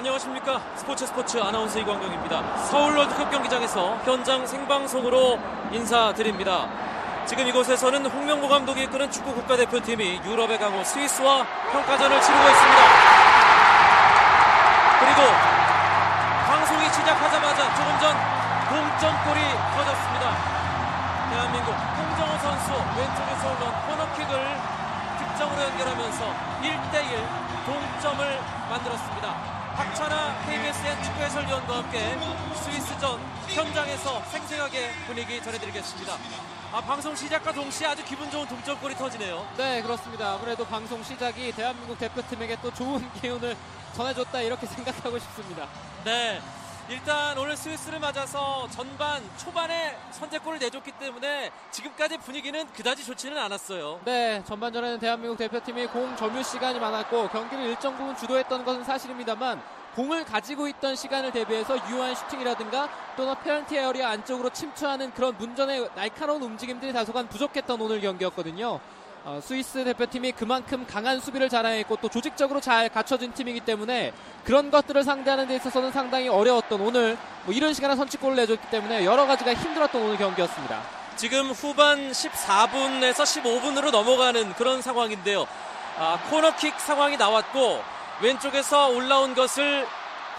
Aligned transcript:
안녕하십니까 0.00 0.58
스포츠 0.76 1.06
스포츠 1.06 1.36
아나운서 1.36 1.78
이광경입니다. 1.78 2.56
서울 2.64 2.96
월드컵 2.96 3.30
경기장에서 3.30 3.98
현장 3.98 4.46
생방송으로 4.46 5.38
인사드립니다. 5.72 6.66
지금 7.26 7.46
이곳에서는 7.46 8.06
홍명보 8.06 8.48
감독이 8.48 8.84
이끄는 8.84 9.10
축구 9.10 9.34
국가대표팀이 9.34 10.22
유럽의 10.24 10.58
강호 10.58 10.82
스위스와 10.84 11.44
평가전을 11.70 12.18
치르고 12.18 12.48
있습니다. 12.48 12.82
그리고 15.00 15.20
방송이 16.46 16.84
시작하자마자 16.86 17.74
조금 17.74 18.00
전 18.00 18.16
동점골이 18.70 19.40
터졌습니다. 19.76 20.36
대한민국 21.28 21.74
홍정호 21.74 22.38
선수 22.38 22.72
왼쪽에서 22.96 23.52
올라온 23.52 23.74
코너킥을 23.86 24.56
득점으로 25.18 25.62
연결하면서 25.62 26.24
1대1 26.62 27.66
동점을 27.66 28.40
만들었습니다. 28.70 29.59
박찬아 29.76 30.46
KBSN 30.46 31.02
축구 31.02 31.20
해설위원과 31.22 31.76
함께 31.78 32.18
스위스전 32.62 33.20
현장에서 33.48 34.22
생생하게 34.24 34.90
분위기 35.06 35.42
전해드리겠습니다. 35.42 36.16
아, 36.72 36.80
방송 36.80 37.16
시작과 37.16 37.52
동시에 37.52 37.88
아주 37.88 38.04
기분 38.04 38.30
좋은 38.30 38.46
동점골이 38.46 38.94
터지네요. 38.94 39.46
네, 39.56 39.82
그렇습니다. 39.82 40.34
아무래도 40.34 40.64
방송 40.64 41.02
시작이 41.02 41.52
대한민국 41.52 41.98
대표팀에게 41.98 42.58
또 42.62 42.72
좋은 42.72 43.10
기운을 43.20 43.56
전해줬다 43.94 44.40
이렇게 44.42 44.66
생각하고 44.66 45.18
싶습니다. 45.18 45.66
네. 46.04 46.40
일단 46.90 47.38
오늘 47.38 47.56
스위스를 47.56 48.00
맞아서 48.00 48.66
전반 48.70 49.22
초반에 49.38 49.96
선제골을 50.10 50.58
내줬기 50.58 50.90
때문에 50.98 51.52
지금까지 51.70 52.18
분위기는 52.18 52.66
그다지 52.72 53.04
좋지는 53.04 53.38
않았어요. 53.38 54.00
네, 54.04 54.42
전반전에는 54.44 54.98
대한민국 54.98 55.38
대표팀이 55.38 55.86
공 55.86 56.16
점유 56.16 56.42
시간이 56.42 56.80
많았고 56.80 57.28
경기를 57.28 57.66
일정 57.66 57.96
부분 57.96 58.16
주도했던 58.16 58.64
것은 58.64 58.82
사실입니다만 58.82 59.62
공을 59.94 60.24
가지고 60.24 60.66
있던 60.66 60.96
시간을 60.96 61.30
대비해서 61.30 61.76
유효한 61.88 62.12
슈팅이라든가 62.16 62.88
또는 63.16 63.36
페널티 63.44 63.76
에어리아 63.76 64.08
안쪽으로 64.10 64.50
침투하는 64.50 65.12
그런 65.12 65.36
문전의 65.38 65.90
날카로운 65.94 66.42
움직임들이 66.42 66.92
다소간 66.92 67.28
부족했던 67.28 67.80
오늘 67.80 68.00
경기였거든요. 68.00 68.80
어, 69.22 69.38
스위스 69.42 69.84
대표팀이 69.84 70.32
그만큼 70.32 70.86
강한 70.86 71.20
수비를 71.20 71.50
자랑했고 71.50 71.96
또 71.96 72.08
조직적으로 72.08 72.60
잘 72.60 72.88
갖춰진 72.88 73.34
팀이기 73.34 73.60
때문에 73.60 74.14
그런 74.44 74.70
것들을 74.70 75.02
상대하는 75.04 75.46
데 75.46 75.56
있어서는 75.56 75.92
상당히 75.92 76.28
어려웠던 76.28 76.80
오늘 76.80 77.18
뭐 77.44 77.54
이런 77.54 77.74
시간에 77.74 77.96
선취골을 77.96 78.36
내줬기 78.36 78.68
때문에 78.70 79.04
여러 79.04 79.26
가지가 79.26 79.52
힘들었던 79.54 80.00
오늘 80.00 80.16
경기였습니다. 80.16 80.82
지금 81.16 81.50
후반 81.50 82.12
14분에서 82.12 83.24
15분으로 83.24 83.90
넘어가는 83.90 84.54
그런 84.54 84.80
상황인데요. 84.80 85.46
아, 85.98 86.18
코너킥 86.30 86.80
상황이 86.80 87.18
나왔고 87.18 87.82
왼쪽에서 88.22 88.88
올라온 88.88 89.34
것을 89.34 89.86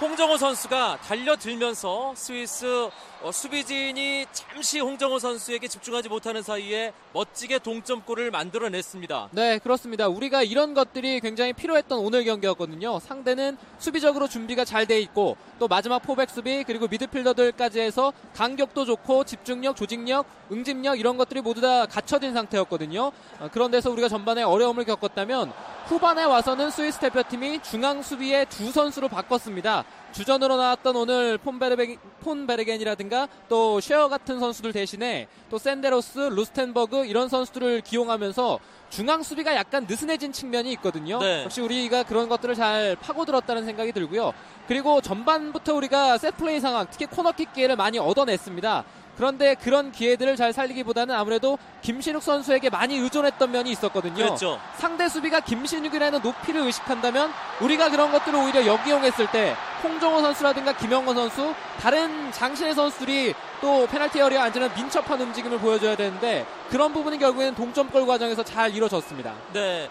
홍정호 0.02 0.38
선수가 0.38 0.98
달려들면서 1.06 2.14
스위스 2.16 2.90
어, 3.24 3.32
수비진이 3.32 4.26
잠시 4.32 4.80
홍정호 4.80 5.20
선수에게 5.20 5.68
집중하지 5.68 6.10
못하는 6.10 6.42
사이에 6.42 6.92
멋지게 7.14 7.60
동점골을 7.60 8.32
만들어냈습니다. 8.32 9.30
네, 9.32 9.60
그렇습니다. 9.60 10.08
우리가 10.08 10.42
이런 10.42 10.74
것들이 10.74 11.20
굉장히 11.20 11.54
필요했던 11.54 12.00
오늘 12.00 12.24
경기였거든요. 12.24 13.00
상대는 13.00 13.58
수비적으로 13.78 14.28
준비가 14.28 14.66
잘 14.66 14.82
돼 14.88 15.00
있고 15.02 15.38
또 15.60 15.68
마지막 15.68 16.00
포백 16.00 16.32
수비 16.32 16.64
그리고 16.64 16.88
미드필더들까지 16.88 17.80
해서 17.80 18.12
간격도 18.34 18.86
좋고 18.86 19.26
집중력, 19.26 19.76
조직력, 19.76 20.26
응집력 20.52 21.00
이런 21.00 21.18
것들이 21.18 21.42
모두 21.42 21.62
다 21.62 21.86
갖춰진 21.86 22.34
상태였거든요. 22.34 23.12
어, 23.40 23.50
그런 23.52 23.70
데서 23.70 23.92
우리가 23.92 24.10
전반에 24.10 24.42
어려움을 24.42 24.86
겪었다면 24.86 25.54
후반에 25.86 26.24
와서는 26.24 26.72
스위스 26.72 26.98
대표팀이 27.00 27.62
중앙 27.62 28.02
수비에 28.02 28.46
두 28.46 28.72
선수로 28.72 29.08
바꿨습니다. 29.10 29.86
주전으로 30.12 30.58
나왔던 30.58 30.96
오늘 30.96 31.38
폰베르겐, 31.38 31.98
폰베르겐이라든가 32.22 33.28
또 33.48 33.80
쉐어 33.80 34.10
같은 34.10 34.40
선수들 34.40 34.74
대신에 34.74 35.28
또 35.50 35.58
센데로스, 35.58 36.20
루스텐베르거 36.20 37.06
이런 37.06 37.30
선수들을 37.30 37.82
기용하면서 37.82 38.60
중앙 38.90 39.24
수비가 39.24 39.56
약간 39.56 39.86
느슨해진 39.88 40.34
측면이 40.34 40.72
있거든요. 40.74 41.20
네. 41.20 41.46
역시 41.46 41.62
우리가 41.62 42.04
그런 42.04 42.28
것들을 42.28 42.56
잘 42.56 42.98
파고들었다는 42.98 43.66
생각이 43.66 43.94
들고요. 43.94 44.34
그리고 44.68 45.00
전반부터 45.00 45.74
우리가 45.76 46.18
세트 46.18 46.38
플레이 46.38 46.60
상황, 46.60 46.86
특히 46.92 47.06
코너킥 47.06 47.54
기회를 47.54 47.78
많이 47.78 47.98
얻어냈습니다. 48.00 48.84
그런데 49.16 49.56
그런 49.56 49.92
기회들을 49.92 50.36
잘 50.36 50.54
살리기보다는 50.54 51.14
아무래도 51.16 51.58
김신욱 51.82 52.24
선수에게 52.24 52.70
많이 52.70 52.98
의존했던 52.98 53.52
면이 53.52 53.72
있었거든요. 53.72 54.16
그렇죠. 54.16 54.60
상대 54.78 55.08
수비가 55.10 55.40
김신욱이라는 55.40 56.22
높이를 56.22 56.62
의식한다면 56.62 57.32
우리가 57.60 57.90
그런 57.90 58.12
것들을 58.12 58.38
오히려 58.38 58.66
역이용했을 58.66 59.32
때 59.32 59.56
홍정호 59.84 60.22
선수라든가 60.22 60.74
김영건 60.74 61.16
선수 61.16 61.54
다른 61.80 62.32
장신의 62.32 62.76
선수들이 62.76 63.34
또 63.62 63.88
페널티 63.88 64.20
에어리에 64.20 64.38
앉는 64.38 64.74
민첩한 64.76 65.20
움직임을 65.22 65.60
보여줘야 65.60 65.96
되는데 65.96 66.46
그런 66.70 66.94
부분이 66.94 67.18
결국에는 67.18 67.56
동점골 67.56 68.06
과정에서 68.06 68.44
잘 68.44 68.74
이루어졌습니다. 68.74 69.34
네. 69.54 69.90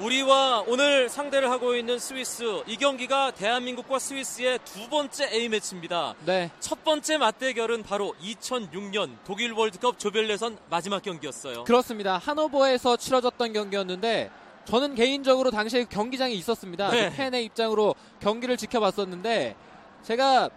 우리와 0.00 0.62
오늘 0.68 1.08
상대를 1.08 1.50
하고 1.50 1.74
있는 1.74 1.98
스위스 1.98 2.62
이 2.68 2.76
경기가 2.76 3.32
대한민국과 3.32 3.98
스위스의 3.98 4.60
두 4.64 4.88
번째 4.88 5.28
A매치입니다. 5.32 6.14
네. 6.24 6.52
첫 6.60 6.84
번째 6.84 7.18
맞대결은 7.18 7.82
바로 7.82 8.14
2006년 8.22 9.16
독일 9.24 9.52
월드컵 9.52 9.98
조별예선 9.98 10.58
마지막 10.70 11.02
경기였어요. 11.02 11.64
그렇습니다. 11.64 12.16
하노버에서 12.18 12.96
치러졌던 12.96 13.52
경기였는데 13.52 14.30
저는 14.66 14.94
개인적으로 14.94 15.50
당시에 15.50 15.84
경기장에 15.84 16.32
있었습니다. 16.34 16.90
네. 16.90 17.10
그 17.10 17.16
팬의 17.16 17.44
입장으로 17.46 17.96
경기를 18.20 18.56
지켜봤었는데 18.56 19.56
제가 20.04 20.48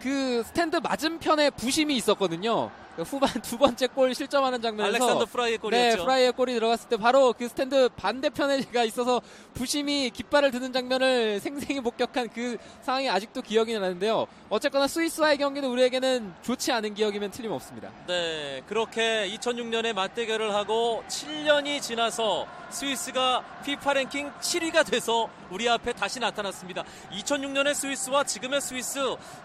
그 0.00 0.42
스탠드 0.44 0.76
맞은편에 0.76 1.50
부심이 1.50 1.94
있었거든요. 1.96 2.72
그 2.96 3.02
후반 3.02 3.30
두 3.40 3.56
번째 3.56 3.86
골 3.86 4.14
실점하는 4.14 4.60
장면에서 4.60 4.96
알렉산더 4.96 5.24
프라이의 5.26 5.52
네, 5.52 5.62
골이었죠. 5.62 6.04
프라이의 6.04 6.32
골이 6.32 6.54
들어갔을 6.54 6.88
때 6.88 6.96
바로 6.96 7.32
그 7.32 7.48
스탠드 7.48 7.88
반대편에 7.96 8.60
제가 8.62 8.84
있어서 8.84 9.22
부심이 9.54 10.10
깃발을 10.10 10.50
드는 10.50 10.72
장면을 10.72 11.40
생생히 11.40 11.80
목격한 11.80 12.28
그 12.30 12.58
상황이 12.82 13.08
아직도 13.08 13.42
기억이 13.42 13.72
나는데요. 13.72 14.26
어쨌거나 14.50 14.86
스위스와의 14.86 15.38
경기는 15.38 15.68
우리에게는 15.68 16.34
좋지 16.42 16.72
않은 16.72 16.94
기억이면 16.94 17.30
틀림없습니다. 17.30 17.90
네, 18.06 18.62
그렇게 18.66 19.30
2006년에 19.36 19.94
맞대결을 19.94 20.54
하고 20.54 21.02
7년이 21.08 21.80
지나서 21.80 22.46
스위스가 22.70 23.44
피파 23.64 23.94
랭킹 23.94 24.32
7위가 24.40 24.84
돼서 24.90 25.28
우리 25.50 25.68
앞에 25.68 25.92
다시 25.92 26.20
나타났습니다. 26.20 26.84
2006년의 27.12 27.74
스위스와 27.74 28.24
지금의 28.24 28.60
스위스 28.60 28.98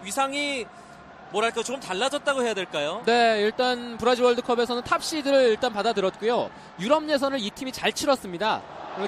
위상이 0.03 0.65
뭐랄까 1.31 1.61
조금 1.63 1.79
달라졌다고 1.79 2.41
해야 2.41 2.53
될까요? 2.53 3.01
네, 3.05 3.41
일단 3.41 3.97
브라질 3.97 4.25
월드컵에서는 4.25 4.83
탑 4.83 5.03
시드를 5.03 5.49
일단 5.49 5.73
받아들었고요. 5.73 6.49
유럽 6.79 7.07
예선을 7.09 7.39
이 7.39 7.49
팀이 7.49 7.71
잘 7.71 7.91
치렀습니다. 7.91 8.61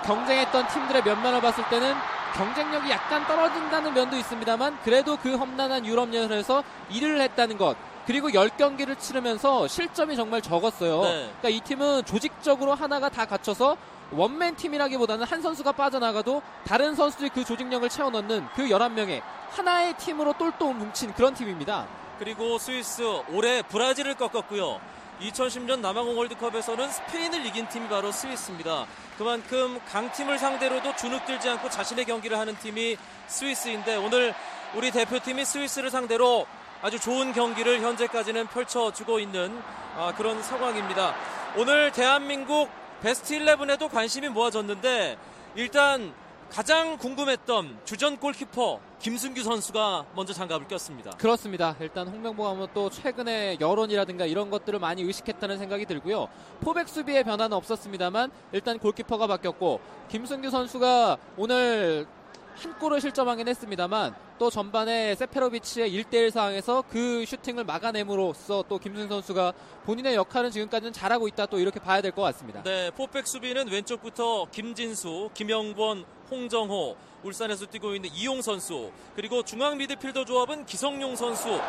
경쟁했던 0.05 0.67
팀들의 0.67 1.03
면면을 1.03 1.41
봤을 1.41 1.63
때는 1.69 1.95
경쟁력이 2.35 2.91
약간 2.91 3.25
떨어진다는 3.25 3.93
면도 3.93 4.17
있습니다만 4.17 4.79
그래도 4.83 5.17
그 5.17 5.35
험난한 5.35 5.85
유럽 5.85 6.13
예선에서 6.13 6.63
일을 6.91 7.19
했다는 7.21 7.57
것 7.57 7.75
그리고 8.05 8.29
10경기를 8.29 8.99
치르면서 8.99 9.67
실점이 9.67 10.15
정말 10.15 10.41
적었어요. 10.41 11.01
네. 11.03 11.09
그러니까 11.39 11.49
이 11.49 11.59
팀은 11.61 12.05
조직적으로 12.05 12.73
하나가 12.73 13.09
다 13.09 13.25
갖춰서 13.25 13.77
원맨 14.11 14.55
팀이라기보다는 14.55 15.25
한 15.25 15.41
선수가 15.41 15.71
빠져나가도 15.73 16.41
다른 16.65 16.95
선수들이 16.95 17.29
그 17.29 17.43
조직력을 17.43 17.87
채워넣는 17.87 18.47
그 18.55 18.63
11명의 18.63 19.21
하나의 19.51 19.93
팀으로 19.97 20.33
똘똘 20.33 20.73
뭉친 20.73 21.13
그런 21.13 21.33
팀입니다. 21.33 21.87
그리고 22.19 22.57
스위스 22.57 23.01
올해 23.29 23.61
브라질을 23.61 24.15
꺾었고요. 24.15 24.81
2010년 25.21 25.79
남아공 25.79 26.17
월드컵에서는 26.17 26.89
스페인을 26.89 27.45
이긴 27.45 27.67
팀이 27.69 27.87
바로 27.87 28.11
스위스입니다. 28.11 28.85
그만큼 29.17 29.79
강팀을 29.87 30.37
상대로도 30.37 30.95
주눅들지 30.97 31.49
않고 31.49 31.69
자신의 31.69 32.05
경기를 32.05 32.37
하는 32.37 32.57
팀이 32.57 32.97
스위스인데 33.27 33.95
오늘 33.95 34.33
우리 34.75 34.91
대표팀이 34.91 35.45
스위스를 35.45 35.89
상대로 35.89 36.45
아주 36.81 36.99
좋은 36.99 37.33
경기를 37.33 37.81
현재까지는 37.81 38.47
펼쳐주고 38.47 39.19
있는 39.19 39.61
아, 39.97 40.13
그런 40.15 40.41
상황입니다. 40.41 41.15
오늘 41.57 41.91
대한민국 41.91 42.69
베스트 43.01 43.37
11에도 43.37 43.89
관심이 43.89 44.29
모아졌는데 44.29 45.17
일단 45.55 46.13
가장 46.49 46.97
궁금했던 46.97 47.79
주전 47.85 48.17
골키퍼 48.17 48.79
김승규 48.99 49.43
선수가 49.43 50.07
먼저 50.15 50.33
장갑을 50.33 50.67
꼈습니다. 50.67 51.11
그렇습니다. 51.11 51.75
일단 51.79 52.07
홍명보 52.07 52.43
감독 52.43 52.73
또 52.73 52.89
최근에 52.89 53.57
여론이라든가 53.61 54.25
이런 54.25 54.49
것들을 54.49 54.79
많이 54.79 55.03
의식했다는 55.03 55.57
생각이 55.59 55.85
들고요. 55.85 56.27
포백 56.59 56.89
수비의 56.89 57.23
변화는 57.23 57.55
없었습니다만 57.55 58.31
일단 58.51 58.79
골키퍼가 58.79 59.27
바뀌었고 59.27 59.79
김승규 60.09 60.49
선수가 60.49 61.17
오늘 61.37 62.07
한 62.59 62.77
골을 62.77 62.99
실점하긴 62.99 63.47
했습니다만 63.47 64.13
또 64.37 64.49
전반에 64.49 65.15
세페로비치의 65.15 65.91
1대1 65.91 66.31
상황에서 66.31 66.83
그 66.89 67.23
슈팅을 67.25 67.63
막아냄으로써 67.63 68.65
또 68.67 68.77
김승 68.77 69.07
선수가 69.07 69.53
본인의 69.85 70.15
역할은 70.15 70.51
지금까지는 70.51 70.91
잘하고 70.93 71.27
있다 71.27 71.45
또 71.45 71.57
이렇게 71.59 71.79
봐야 71.79 72.01
될 72.01 72.11
것 72.11 72.21
같습니다. 72.23 72.61
네, 72.63 72.91
포백 72.91 73.27
수비는 73.27 73.69
왼쪽부터 73.69 74.47
김진수, 74.51 75.29
김영권, 75.33 76.03
홍정호, 76.31 76.95
울산에서 77.23 77.65
뛰고 77.67 77.95
있는 77.95 78.09
이용 78.13 78.41
선수, 78.41 78.91
그리고 79.15 79.43
중앙 79.43 79.77
미드필더 79.77 80.25
조합은 80.25 80.65
기성용 80.65 81.15
선수, 81.15 81.59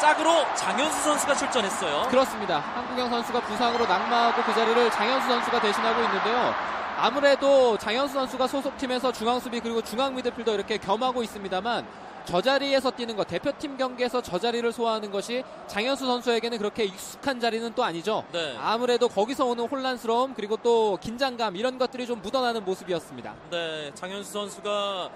짝으로 0.00 0.30
장현수 0.54 1.02
선수가 1.02 1.34
출전했어요. 1.34 2.08
그렇습니다. 2.10 2.58
한국영 2.60 3.08
선수가 3.08 3.40
부상으로 3.40 3.86
낙마하고 3.86 4.42
그 4.42 4.52
자리를 4.54 4.90
장현수 4.90 5.26
선수가 5.28 5.60
대신하고 5.60 6.02
있는데요. 6.02 6.75
아무래도 6.98 7.76
장현수 7.76 8.14
선수가 8.14 8.46
소속팀에서 8.46 9.12
중앙 9.12 9.38
수비 9.38 9.60
그리고 9.60 9.82
중앙 9.82 10.14
미드필더 10.14 10.54
이렇게 10.54 10.78
겸하고 10.78 11.22
있습니다만 11.22 11.86
저 12.24 12.40
자리에서 12.40 12.90
뛰는 12.90 13.14
것, 13.14 13.28
대표팀 13.28 13.76
경기에서 13.76 14.20
저 14.20 14.38
자리를 14.38 14.72
소화하는 14.72 15.12
것이 15.12 15.44
장현수 15.68 16.06
선수에게는 16.06 16.58
그렇게 16.58 16.84
익숙한 16.84 17.38
자리는 17.38 17.72
또 17.74 17.84
아니죠. 17.84 18.24
네. 18.32 18.56
아무래도 18.58 19.08
거기서 19.08 19.44
오는 19.44 19.64
혼란스러움 19.64 20.34
그리고 20.34 20.56
또 20.56 20.98
긴장감 21.00 21.54
이런 21.54 21.78
것들이 21.78 22.06
좀 22.06 22.20
묻어나는 22.22 22.64
모습이었습니다. 22.64 23.34
네, 23.50 23.92
장현수 23.94 24.32
선수가 24.32 25.10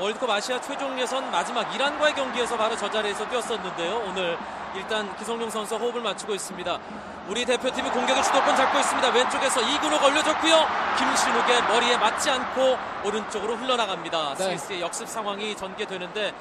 월드컵 0.00 0.30
아시아 0.30 0.60
최종 0.60 0.98
예선 0.98 1.30
마지막 1.30 1.74
이란과의 1.74 2.14
경기에서 2.14 2.56
바로 2.56 2.76
저 2.76 2.90
자리에서 2.90 3.28
뛰었었는데요. 3.28 4.02
오늘 4.06 4.38
일단 4.74 5.14
기성용 5.16 5.50
선수 5.50 5.76
호흡을 5.76 6.00
맞추고 6.00 6.34
있습니다. 6.34 6.78
우리 7.28 7.44
대표팀이 7.44 7.90
공격의 7.90 8.22
주도권 8.22 8.56
잡고 8.56 8.78
있습니다. 8.78 9.08
왼쪽에서 9.10 9.60
이근호 9.60 9.98
걸려줬고요. 9.98 10.66
김신욱의 10.98 11.62
머리에 11.68 11.96
맞지 11.98 12.30
않고 12.30 12.78
오른쪽으로 13.04 13.56
흘러나갑니다. 13.56 14.34
네. 14.34 14.44
스위스의 14.44 14.80
역습 14.80 15.06
상황이 15.08 15.54
전개되는데 15.56 16.34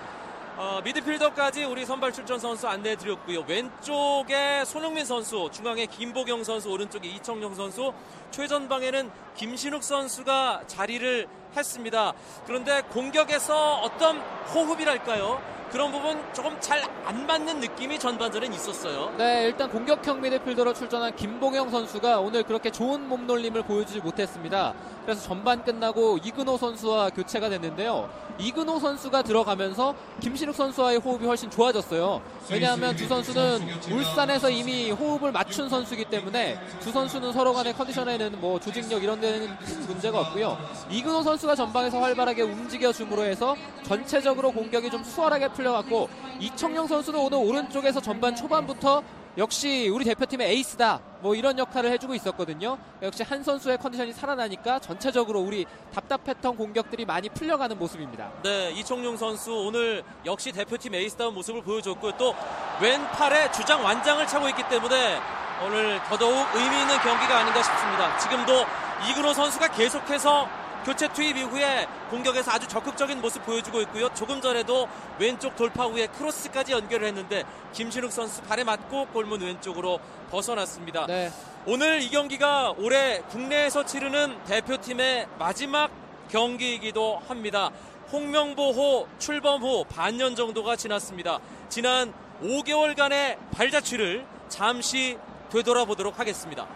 어, 0.61 0.81
미드필더까지 0.83 1.63
우리 1.63 1.85
선발 1.85 2.11
출전 2.11 2.37
선수 2.37 2.67
안내해 2.67 2.97
드렸고요. 2.97 3.45
왼쪽에 3.47 4.65
손흥민 4.65 5.05
선수, 5.05 5.49
중앙에 5.53 5.85
김보경 5.85 6.43
선수, 6.43 6.69
오른쪽에 6.69 7.07
이청용 7.07 7.55
선수, 7.55 7.93
최전방에는 8.31 9.09
김신욱 9.37 9.81
선수가 9.81 10.63
자리를 10.67 11.27
했습니다. 11.55 12.11
그런데 12.45 12.81
공격에서 12.89 13.75
어떤 13.75 14.19
호흡이랄까요? 14.53 15.58
그런 15.71 15.91
부분 15.91 16.17
조금 16.33 16.59
잘 16.59 16.79
안 17.09 17.25
맞는 17.25 17.59
느낌이 17.59 17.97
전반전엔 17.97 18.53
있었어요. 18.53 19.11
네, 19.17 19.45
일단 19.45 19.67
공격형 19.67 20.21
미드필더로 20.21 20.75
출전한 20.75 21.15
김봉영 21.15 21.71
선수가 21.71 22.19
오늘 22.19 22.43
그렇게 22.43 22.69
좋은 22.69 23.09
몸놀림을 23.09 23.63
보여주지 23.63 23.99
못했습니다. 24.01 24.75
그래서 25.03 25.23
전반 25.23 25.63
끝나고 25.63 26.19
이근호 26.23 26.55
선수와 26.57 27.09
교체가 27.09 27.49
됐는데요. 27.49 28.07
이근호 28.37 28.79
선수가 28.79 29.23
들어가면서 29.23 29.95
김신욱 30.21 30.55
선수와의 30.55 30.99
호흡이 30.99 31.25
훨씬 31.25 31.49
좋아졌어요. 31.49 32.21
왜냐하면 32.51 32.95
두 32.95 33.07
선수는 33.07 33.67
울산에서 33.91 34.51
이미 34.51 34.91
호흡을 34.91 35.31
맞춘 35.31 35.67
선수이기 35.67 36.05
때문에 36.05 36.59
두 36.79 36.91
선수는 36.91 37.33
서로 37.33 37.53
간의 37.53 37.73
컨디션에는 37.73 38.39
뭐 38.39 38.59
조직력 38.59 39.03
이런 39.03 39.19
데는 39.19 39.57
큰 39.57 39.87
문제가 39.87 40.19
없고요. 40.19 40.59
이근호 40.91 41.23
선수가 41.23 41.55
전방에서 41.55 41.99
활발하게 41.99 42.43
움직여 42.43 42.93
줌으로 42.93 43.23
해서 43.23 43.55
전체적으로 43.83 44.51
공격이 44.51 44.91
좀 44.91 45.03
수월하게 45.03 45.49
풀려갔고 45.59 46.09
이청용 46.39 46.87
선수는 46.87 47.19
오늘 47.19 47.37
오른쪽에서 47.37 47.99
전반 47.99 48.35
초반부터 48.35 49.03
역시 49.37 49.89
우리 49.93 50.03
대표팀의 50.05 50.49
에이스다. 50.49 50.99
뭐 51.21 51.35
이런 51.35 51.57
역할을 51.59 51.91
해주고 51.91 52.15
있었거든요. 52.15 52.77
역시 53.01 53.23
한 53.23 53.43
선수의 53.43 53.77
컨디션이 53.77 54.11
살아나니까 54.11 54.79
전체적으로 54.79 55.39
우리 55.39 55.65
답답했던 55.93 56.57
공격들이 56.57 57.05
많이 57.05 57.29
풀려가는 57.29 57.77
모습입니다. 57.77 58.31
네, 58.43 58.71
이청용 58.71 59.17
선수 59.17 59.53
오늘 59.53 60.03
역시 60.25 60.51
대표팀 60.51 60.95
에이스다운 60.95 61.33
모습을 61.33 61.61
보여줬고 61.61 62.17
또 62.17 62.33
왼팔에 62.81 63.51
주장 63.51 63.83
완장을 63.83 64.25
차고 64.25 64.49
있기 64.49 64.63
때문에 64.67 65.19
오늘 65.65 66.01
더더욱 66.09 66.33
의미 66.55 66.79
있는 66.81 66.97
경기가 66.99 67.39
아닌가 67.39 67.61
싶습니다. 67.61 68.17
지금도 68.17 68.65
이근호 69.09 69.33
선수가 69.33 69.67
계속해서 69.69 70.47
교체 70.85 71.07
투입 71.09 71.37
이후에 71.37 71.87
공격에서 72.09 72.51
아주 72.51 72.67
적극적인 72.67 73.21
모습 73.21 73.45
보여주고 73.45 73.81
있고요. 73.81 74.09
조금 74.13 74.41
전에도 74.41 74.87
왼쪽 75.19 75.55
돌파 75.55 75.85
후에 75.85 76.07
크로스까지 76.07 76.71
연결을 76.71 77.07
했는데 77.07 77.43
김신욱 77.73 78.11
선수 78.11 78.41
발에 78.43 78.63
맞고 78.63 79.07
골문 79.07 79.41
왼쪽으로 79.41 79.99
벗어났습니다. 80.31 81.05
네. 81.07 81.31
오늘 81.65 82.01
이 82.01 82.09
경기가 82.09 82.73
올해 82.77 83.19
국내에서 83.29 83.85
치르는 83.85 84.43
대표팀의 84.45 85.27
마지막 85.37 85.91
경기이기도 86.29 87.21
합니다. 87.27 87.71
홍명보호 88.11 89.07
출범 89.19 89.61
후 89.61 89.85
반년 89.85 90.35
정도가 90.35 90.75
지났습니다. 90.75 91.39
지난 91.67 92.13
5개월간의 92.41 93.37
발자취를 93.51 94.25
잠시 94.47 95.17
되돌아보도록 95.51 96.19
하겠습니다. 96.19 96.67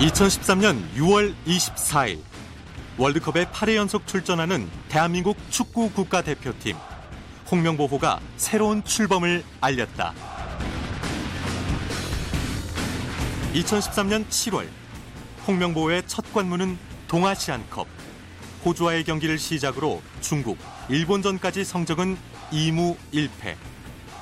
(2013년 0.00 0.80
6월 0.96 1.34
24일) 1.46 2.20
월드컵에 2.96 3.44
8회 3.46 3.74
연속 3.74 4.06
출전하는 4.06 4.66
대한민국 4.88 5.36
축구 5.50 5.90
국가대표팀 5.90 6.74
홍명보호가 7.50 8.18
새로운 8.38 8.82
출범을 8.82 9.44
알렸다. 9.60 10.14
2013년 13.52 14.26
7월 14.28 14.68
홍명보호의 15.46 16.04
첫 16.06 16.32
관문은 16.32 16.78
동아시안컵 17.06 17.86
호주와의 18.64 19.04
경기를 19.04 19.38
시작으로 19.38 20.00
중국, 20.22 20.56
일본전까지 20.88 21.64
성적은 21.64 22.16
2무 22.52 22.96
1패. 23.12 23.56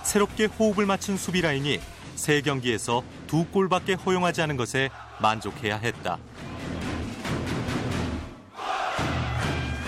새롭게 0.02 0.46
호흡을 0.46 0.86
맞춘 0.86 1.16
수비 1.16 1.40
라인이 1.40 1.80
세 2.18 2.42
경기에서 2.42 3.04
두 3.28 3.44
골밖에 3.46 3.94
허용하지 3.94 4.42
않은 4.42 4.56
것에 4.56 4.90
만족해야 5.22 5.78
했다. 5.78 6.18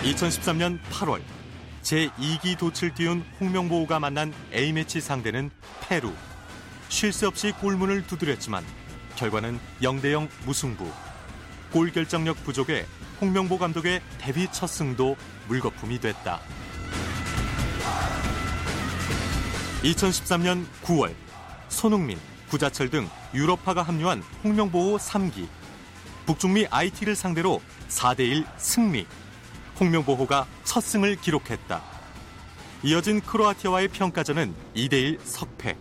2013년 0.04 0.78
8월 0.90 1.20
제2기 1.82 2.56
도출 2.56 2.94
띄운 2.94 3.24
홍명보호가 3.40 3.98
만난 3.98 4.32
A매치 4.54 5.00
상대는 5.00 5.50
페루. 5.80 6.12
쉴 6.88 7.12
새 7.12 7.26
없이 7.26 7.52
골문을 7.52 8.06
두드렸지만 8.06 8.64
결과는 9.16 9.58
0대0 9.82 10.28
무승부. 10.46 10.88
골 11.72 11.90
결정력 11.90 12.42
부족에 12.44 12.86
홍명보 13.20 13.58
감독의 13.58 14.00
데뷔 14.18 14.46
첫 14.52 14.68
승도 14.68 15.16
물거품이 15.48 15.98
됐다. 16.00 16.40
2013년 19.82 20.64
9월 20.84 21.12
손흥민, 21.70 22.18
구자철 22.50 22.90
등 22.90 23.08
유럽파가 23.32 23.82
합류한 23.82 24.22
홍명보호 24.44 24.98
3기. 24.98 25.46
북중미 26.26 26.66
IT를 26.70 27.16
상대로 27.16 27.62
4대1 27.88 28.44
승리. 28.58 29.06
홍명보호가 29.78 30.46
첫 30.64 30.82
승을 30.82 31.16
기록했다. 31.16 31.80
이어진 32.82 33.20
크로아티아와의 33.20 33.88
평가전은 33.88 34.54
2대1 34.76 35.18
석패. 35.24 35.76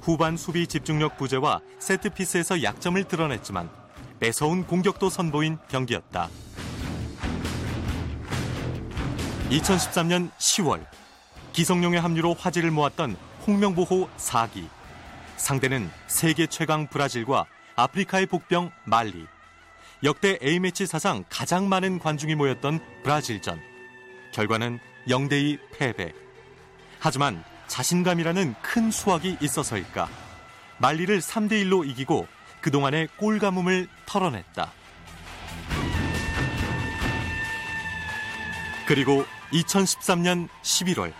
후반 0.00 0.36
수비 0.36 0.66
집중력 0.66 1.18
부재와 1.18 1.60
세트피스에서 1.80 2.62
약점을 2.62 3.02
드러냈지만 3.04 3.68
매서운 4.20 4.64
공격도 4.64 5.10
선보인 5.10 5.58
경기였다. 5.68 6.30
2013년 9.50 10.30
10월 10.38 10.84
기성용의 11.52 12.00
합류로 12.00 12.34
화제를 12.34 12.70
모았던 12.70 13.16
홍명보호 13.46 14.08
4기. 14.16 14.68
상대는 15.36 15.90
세계 16.06 16.46
최강 16.46 16.86
브라질과 16.86 17.46
아프리카의 17.76 18.26
복병 18.26 18.70
말리. 18.84 19.26
역대 20.02 20.38
A매치 20.42 20.86
사상 20.86 21.24
가장 21.28 21.68
많은 21.68 21.98
관중이 21.98 22.34
모였던 22.34 22.80
브라질전. 23.02 23.60
결과는 24.32 24.78
0대2 25.08 25.58
패배. 25.72 26.12
하지만 26.98 27.44
자신감이라는 27.68 28.54
큰 28.62 28.90
수확이 28.90 29.36
있어서일까. 29.40 30.08
말리를 30.78 31.20
3대1로 31.20 31.86
이기고 31.88 32.26
그동안의 32.60 33.08
골 33.16 33.38
가뭄을 33.38 33.88
털어냈다. 34.06 34.72
그리고 38.86 39.24
2013년 39.52 40.48
11월 40.62 41.12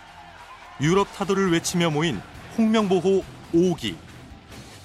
유럽 0.81 1.11
타도를 1.15 1.51
외치며 1.51 1.89
모인 1.89 2.21
홍명보호 2.57 3.23
5기. 3.53 4.06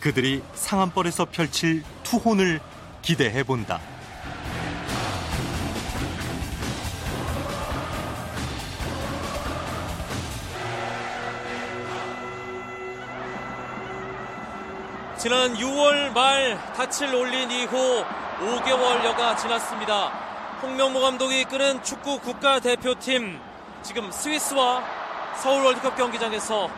그들이 0.03 0.43
상한벌에서 0.55 1.27
펼칠 1.27 1.85
투혼을 2.03 2.61
기대해 3.03 3.45
본다. 3.45 3.81
지난 15.17 15.55
6월 15.55 16.13
말 16.13 16.59
다칠 16.75 17.15
올린 17.15 17.49
이후 17.53 18.05
5개월여가 18.41 19.39
지났습니다. 19.39 20.09
홍명보 20.63 21.01
감독이 21.01 21.43
이끄는 21.43 21.81
축구 21.85 22.19
국가대표팀 22.19 23.39
지금 23.85 24.11
스위스와 24.11 24.83
서울 25.37 25.65
월드컵 25.65 25.97
경기장에서 25.97 26.69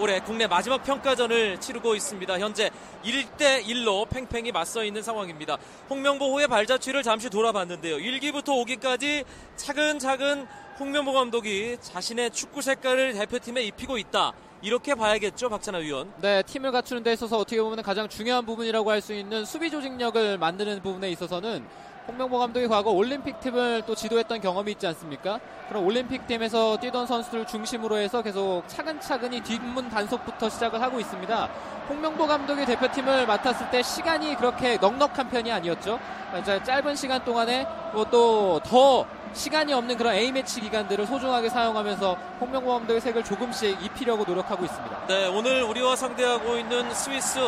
올해 0.00 0.18
국내 0.20 0.46
마지막 0.46 0.82
평가전을 0.82 1.60
치르고 1.60 1.94
있습니다. 1.94 2.38
현재 2.40 2.70
1대 3.04 3.62
1로 3.64 4.08
팽팽히 4.08 4.50
맞서 4.50 4.82
있는 4.82 5.02
상황입니다. 5.02 5.58
홍명보호의 5.90 6.48
발자취를 6.48 7.02
잠시 7.02 7.28
돌아봤는데요. 7.28 7.98
1기부터 7.98 8.46
5기까지 8.46 9.24
차근차근 9.56 10.46
홍명보 10.78 11.12
감독이 11.12 11.76
자신의 11.82 12.30
축구 12.30 12.62
색깔을 12.62 13.12
대표팀에 13.12 13.62
입히고 13.64 13.98
있다. 13.98 14.32
이렇게 14.62 14.94
봐야겠죠, 14.94 15.48
박찬하 15.48 15.80
위원. 15.80 16.12
네, 16.20 16.42
팀을 16.42 16.70
갖추는 16.72 17.02
데 17.02 17.12
있어서 17.12 17.36
어떻게 17.38 17.60
보면 17.62 17.82
가장 17.82 18.08
중요한 18.08 18.44
부분이라고 18.46 18.90
할 18.90 19.00
수 19.00 19.14
있는 19.14 19.44
수비 19.44 19.70
조직력을 19.70 20.36
만드는 20.38 20.82
부분에 20.82 21.10
있어서는 21.10 21.64
홍명보 22.10 22.38
감독이 22.38 22.66
과거 22.66 22.90
올림픽 22.90 23.38
팀을 23.38 23.84
또 23.86 23.94
지도했던 23.94 24.40
경험이 24.40 24.72
있지 24.72 24.84
않습니까? 24.88 25.38
그럼 25.68 25.86
올림픽 25.86 26.26
팀에서 26.26 26.76
뛰던 26.78 27.06
선수들 27.06 27.46
중심으로 27.46 27.98
해서 27.98 28.20
계속 28.20 28.64
차근차근히 28.66 29.40
뒷문 29.42 29.88
단속부터 29.90 30.50
시작을 30.50 30.82
하고 30.82 30.98
있습니다. 30.98 31.48
홍명보 31.88 32.26
감독이 32.26 32.66
대표팀을 32.66 33.28
맡았을 33.28 33.70
때 33.70 33.82
시간이 33.82 34.34
그렇게 34.34 34.76
넉넉한 34.78 35.30
편이 35.30 35.52
아니었죠. 35.52 36.00
이제 36.40 36.60
짧은 36.64 36.96
시간 36.96 37.24
동안에 37.24 37.66
뭐 37.92 38.04
또더 38.10 39.06
시간이 39.32 39.72
없는 39.72 39.96
그런 39.96 40.14
A매치 40.14 40.60
기간들을 40.62 41.06
소중하게 41.06 41.48
사용하면서 41.48 42.16
홍명보 42.40 42.72
감독의 42.72 43.00
색을 43.00 43.22
조금씩 43.22 43.80
입히려고 43.84 44.24
노력하고 44.24 44.64
있습니다. 44.64 45.06
네, 45.06 45.28
오늘 45.28 45.62
우리와 45.62 45.94
상대하고 45.94 46.56
있는 46.56 46.92
스위스 46.92 47.38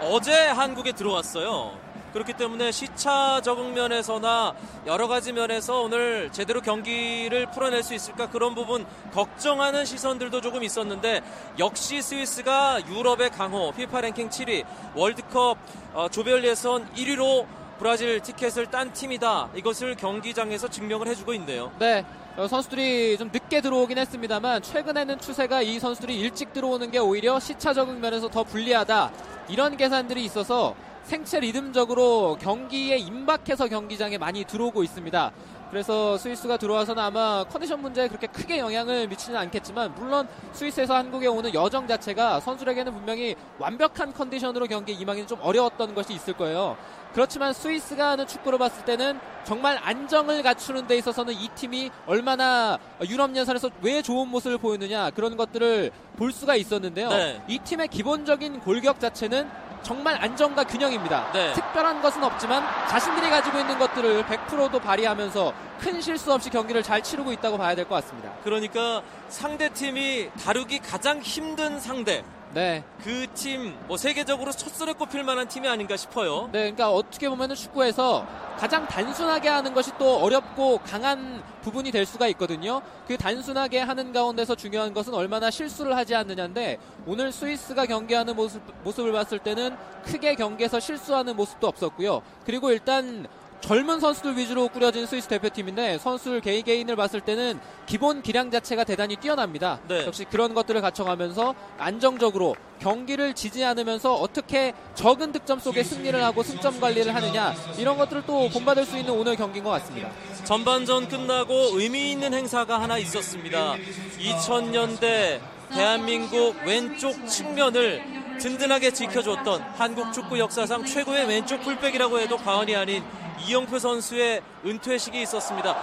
어제 0.00 0.48
한국에 0.48 0.92
들어왔어요. 0.92 1.85
그렇기 2.16 2.32
때문에 2.32 2.72
시차 2.72 3.42
적응 3.42 3.74
면에서나 3.74 4.54
여러 4.86 5.06
가지 5.06 5.34
면에서 5.34 5.82
오늘 5.82 6.32
제대로 6.32 6.62
경기를 6.62 7.44
풀어낼 7.50 7.82
수 7.82 7.92
있을까 7.92 8.30
그런 8.30 8.54
부분 8.54 8.86
걱정하는 9.12 9.84
시선들도 9.84 10.40
조금 10.40 10.64
있었는데 10.64 11.20
역시 11.58 12.00
스위스가 12.00 12.80
유럽의 12.88 13.28
강호, 13.32 13.72
피파 13.72 14.00
랭킹 14.00 14.30
7위, 14.30 14.64
월드컵 14.94 15.58
어, 15.92 16.08
조별 16.08 16.42
예선 16.46 16.90
1위로 16.94 17.44
브라질 17.78 18.20
티켓을 18.20 18.70
딴 18.70 18.94
팀이다. 18.94 19.50
이것을 19.54 19.94
경기장에서 19.96 20.68
증명을 20.68 21.08
해주고 21.08 21.34
있네요. 21.34 21.70
네. 21.78 22.02
어, 22.38 22.48
선수들이 22.48 23.18
좀 23.18 23.28
늦게 23.30 23.60
들어오긴 23.60 23.98
했습니다만 23.98 24.62
최근에는 24.62 25.18
추세가 25.18 25.60
이 25.60 25.78
선수들이 25.78 26.18
일찍 26.18 26.54
들어오는 26.54 26.90
게 26.90 26.98
오히려 26.98 27.38
시차 27.38 27.74
적응 27.74 28.00
면에서 28.00 28.30
더 28.30 28.42
불리하다. 28.42 29.12
이런 29.50 29.76
계산들이 29.76 30.24
있어서 30.24 30.74
생체 31.06 31.38
리듬적으로 31.38 32.36
경기에 32.40 32.96
임박해서 32.96 33.68
경기장에 33.68 34.18
많이 34.18 34.44
들어오고 34.44 34.82
있습니다. 34.82 35.30
그래서 35.70 36.18
스위스가 36.18 36.56
들어와서는 36.56 37.00
아마 37.00 37.44
컨디션 37.44 37.80
문제에 37.80 38.08
그렇게 38.08 38.26
크게 38.26 38.58
영향을 38.58 39.06
미치는 39.06 39.38
않겠지만 39.38 39.94
물론 39.94 40.26
스위스에서 40.52 40.96
한국에 40.96 41.28
오는 41.28 41.54
여정 41.54 41.86
자체가 41.86 42.40
선수에게는 42.40 42.92
분명히 42.92 43.36
완벽한 43.58 44.12
컨디션으로 44.12 44.66
경기에 44.66 44.96
임하기는 44.96 45.28
좀 45.28 45.38
어려웠던 45.42 45.94
것이 45.94 46.12
있을 46.12 46.34
거예요. 46.34 46.76
그렇지만 47.12 47.52
스위스가 47.52 48.10
하는 48.10 48.26
축구로 48.26 48.58
봤을 48.58 48.84
때는 48.84 49.18
정말 49.44 49.78
안정을 49.82 50.42
갖추는 50.42 50.86
데 50.86 50.96
있어서는 50.98 51.34
이 51.34 51.48
팀이 51.54 51.90
얼마나 52.06 52.78
유럽 53.08 53.34
예선에서 53.34 53.70
왜 53.80 54.02
좋은 54.02 54.28
모습을 54.28 54.58
보였느냐 54.58 55.10
그런 55.10 55.36
것들을 55.36 55.90
볼 56.16 56.32
수가 56.32 56.56
있었는데요. 56.56 57.08
네. 57.08 57.42
이 57.48 57.58
팀의 57.58 57.88
기본적인 57.88 58.60
골격 58.60 59.00
자체는 59.00 59.48
정말 59.86 60.20
안정과 60.20 60.64
균형입니다. 60.64 61.30
네. 61.32 61.52
특별한 61.52 62.02
것은 62.02 62.20
없지만 62.24 62.64
자신들이 62.88 63.30
가지고 63.30 63.60
있는 63.60 63.78
것들을 63.78 64.24
100%도 64.24 64.80
발휘하면서 64.80 65.52
큰 65.78 66.00
실수 66.00 66.32
없이 66.32 66.50
경기를 66.50 66.82
잘 66.82 67.00
치르고 67.00 67.30
있다고 67.34 67.56
봐야 67.56 67.76
될 67.76 67.86
것 67.86 67.94
같습니다. 68.02 68.32
그러니까 68.42 69.00
상대 69.28 69.68
팀이 69.68 70.30
다루기 70.44 70.80
가장 70.80 71.20
힘든 71.20 71.78
상대 71.78 72.24
네. 72.56 72.82
그 73.04 73.26
팀 73.34 73.74
뭐 73.86 73.98
세계적으로 73.98 74.50
첫선에 74.50 74.94
꼽힐 74.94 75.22
만한 75.22 75.46
팀이 75.46 75.68
아닌가 75.68 75.94
싶어요. 75.94 76.48
네, 76.52 76.60
그러니까 76.60 76.90
어떻게 76.90 77.28
보면은 77.28 77.54
축구에서 77.54 78.26
가장 78.56 78.88
단순하게 78.88 79.50
하는 79.50 79.74
것이 79.74 79.90
또 79.98 80.16
어렵고 80.16 80.78
강한 80.78 81.42
부분이 81.60 81.90
될 81.90 82.06
수가 82.06 82.28
있거든요. 82.28 82.80
그 83.06 83.18
단순하게 83.18 83.80
하는 83.80 84.10
가운데서 84.10 84.54
중요한 84.54 84.94
것은 84.94 85.12
얼마나 85.12 85.50
실수를 85.50 85.94
하지 85.98 86.14
않느냐인데 86.14 86.78
오늘 87.06 87.30
스위스가 87.30 87.84
경기하는 87.84 88.34
모습, 88.34 88.62
모습을 88.84 89.12
봤을 89.12 89.38
때는 89.38 89.76
크게 90.06 90.34
경기에서 90.36 90.80
실수하는 90.80 91.36
모습도 91.36 91.66
없었고요. 91.68 92.22
그리고 92.46 92.70
일단 92.72 93.26
젊은 93.66 93.98
선수들 93.98 94.36
위주로 94.36 94.68
꾸려진 94.68 95.06
스위스 95.06 95.26
대표팀인데 95.26 95.98
선수들 95.98 96.40
개인 96.40 96.62
개인을 96.62 96.94
봤을 96.94 97.20
때는 97.20 97.58
기본 97.86 98.22
기량 98.22 98.52
자체가 98.52 98.84
대단히 98.84 99.16
뛰어납니다. 99.16 99.80
네. 99.88 100.06
역시 100.06 100.24
그런 100.24 100.54
것들을 100.54 100.80
갖춰가면서 100.80 101.52
안정적으로 101.76 102.54
경기를 102.78 103.34
지지 103.34 103.64
않으면서 103.64 104.14
어떻게 104.14 104.72
적은 104.94 105.32
득점 105.32 105.58
속에 105.58 105.82
승리를 105.82 106.22
하고 106.22 106.44
승점 106.44 106.78
관리를 106.78 107.12
하느냐 107.12 107.56
이런 107.76 107.98
것들을 107.98 108.22
또 108.24 108.48
본받을 108.50 108.86
수 108.86 108.98
있는 108.98 109.12
오늘 109.12 109.34
경기인 109.34 109.64
것 109.64 109.70
같습니다. 109.70 110.10
전반전 110.44 111.08
끝나고 111.08 111.52
의미 111.72 112.12
있는 112.12 112.34
행사가 112.34 112.80
하나 112.80 112.98
있었습니다. 112.98 113.74
2000년대 114.20 115.40
대한민국 115.70 116.54
왼쪽 116.64 117.26
측면을 117.26 118.04
든든하게 118.38 118.92
지켜줬던 118.92 119.60
한국 119.76 120.12
축구 120.12 120.38
역사상 120.38 120.84
최고의 120.84 121.26
왼쪽 121.26 121.62
풀백이라고 121.62 122.20
해도 122.20 122.36
과언이 122.36 122.76
아닌 122.76 123.02
이영표 123.46 123.78
선수의 123.78 124.42
은퇴식이 124.64 125.22
있었습니다. 125.22 125.74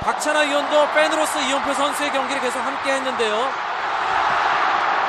박찬하 0.00 0.40
위원도 0.40 0.92
팬으로서 0.92 1.40
이영표 1.40 1.72
선수의 1.72 2.10
경기를 2.10 2.42
계속 2.42 2.58
함께 2.58 2.92
했는데요. 2.92 3.48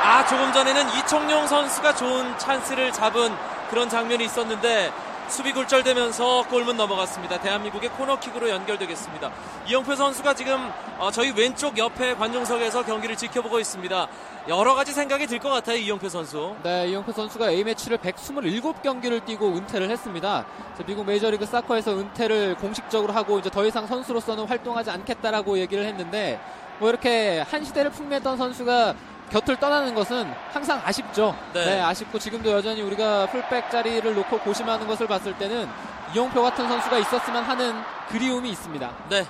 아, 0.04 0.24
조금 0.24 0.52
전에는 0.52 0.88
이청용 0.96 1.46
선수가 1.46 1.94
좋은 1.96 2.38
찬스를 2.38 2.92
잡은 2.92 3.34
그런 3.68 3.88
장면이 3.88 4.24
있었는데 4.24 4.92
수비 5.28 5.52
굴절되면서 5.52 6.46
골문 6.48 6.76
넘어갔습니다. 6.76 7.38
대한민국의 7.40 7.90
코너킥으로 7.90 8.48
연결되겠습니다. 8.48 9.30
이영표 9.68 9.94
선수가 9.94 10.34
지금 10.34 10.70
어, 10.98 11.10
저희 11.10 11.30
왼쪽 11.32 11.76
옆에 11.78 12.14
관중석에서 12.14 12.84
경기를 12.84 13.16
지켜보고 13.16 13.60
있습니다. 13.60 14.08
여러 14.48 14.74
가지 14.74 14.92
생각이 14.92 15.26
들 15.26 15.38
것 15.38 15.50
같아요, 15.50 15.76
이영표 15.76 16.08
선수. 16.08 16.56
네, 16.62 16.88
이영표 16.88 17.12
선수가 17.12 17.50
A매치를 17.50 17.98
127경기를 17.98 19.24
뛰고 19.24 19.48
은퇴를 19.48 19.90
했습니다. 19.90 20.46
미국 20.86 21.04
메이저리그 21.06 21.44
사커에서 21.46 21.92
은퇴를 21.98 22.56
공식적으로 22.56 23.12
하고 23.12 23.38
이제 23.38 23.50
더 23.50 23.64
이상 23.66 23.86
선수로서는 23.86 24.46
활동하지 24.46 24.90
않겠다라고 24.90 25.58
얘기를 25.58 25.84
했는데 25.84 26.40
뭐 26.78 26.88
이렇게 26.88 27.44
한 27.48 27.64
시대를 27.64 27.90
풍미했던 27.90 28.36
선수가 28.38 28.94
곁을 29.30 29.56
떠나는 29.56 29.94
것은 29.94 30.32
항상 30.52 30.80
아쉽죠. 30.84 31.36
네. 31.52 31.64
네. 31.64 31.80
아쉽고 31.80 32.18
지금도 32.18 32.50
여전히 32.50 32.82
우리가 32.82 33.26
풀백 33.26 33.70
자리를 33.70 34.14
놓고 34.14 34.38
고심하는 34.40 34.86
것을 34.86 35.06
봤을 35.06 35.36
때는 35.36 35.68
이용표 36.14 36.42
같은 36.42 36.66
선수가 36.66 36.98
있었으면 36.98 37.44
하는 37.44 37.74
그리움이 38.08 38.50
있습니다. 38.50 38.96
네. 39.10 39.26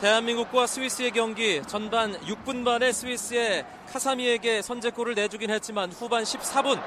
대한민국과 0.00 0.66
스위스의 0.66 1.10
경기 1.10 1.62
전반 1.66 2.18
6분 2.20 2.64
반에 2.64 2.90
스위스의 2.90 3.66
카사미에게 3.92 4.62
선제골을 4.62 5.14
내주긴 5.14 5.50
했지만 5.50 5.92
후반 5.92 6.24
14분 6.24 6.80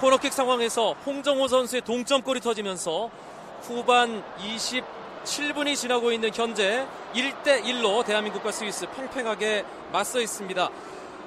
코너킥 0.00 0.32
상황에서 0.32 0.92
홍정호 1.04 1.48
선수의 1.48 1.82
동점골이 1.82 2.40
터지면서 2.40 3.10
후반 3.62 4.22
27분이 5.24 5.74
지나고 5.74 6.12
있는 6.12 6.30
현재 6.32 6.86
1대 7.14 7.64
1로 7.64 8.04
대한민국과 8.04 8.52
스위스 8.52 8.86
팽팽하게 8.90 9.64
맞서 9.90 10.20
있습니다. 10.20 10.70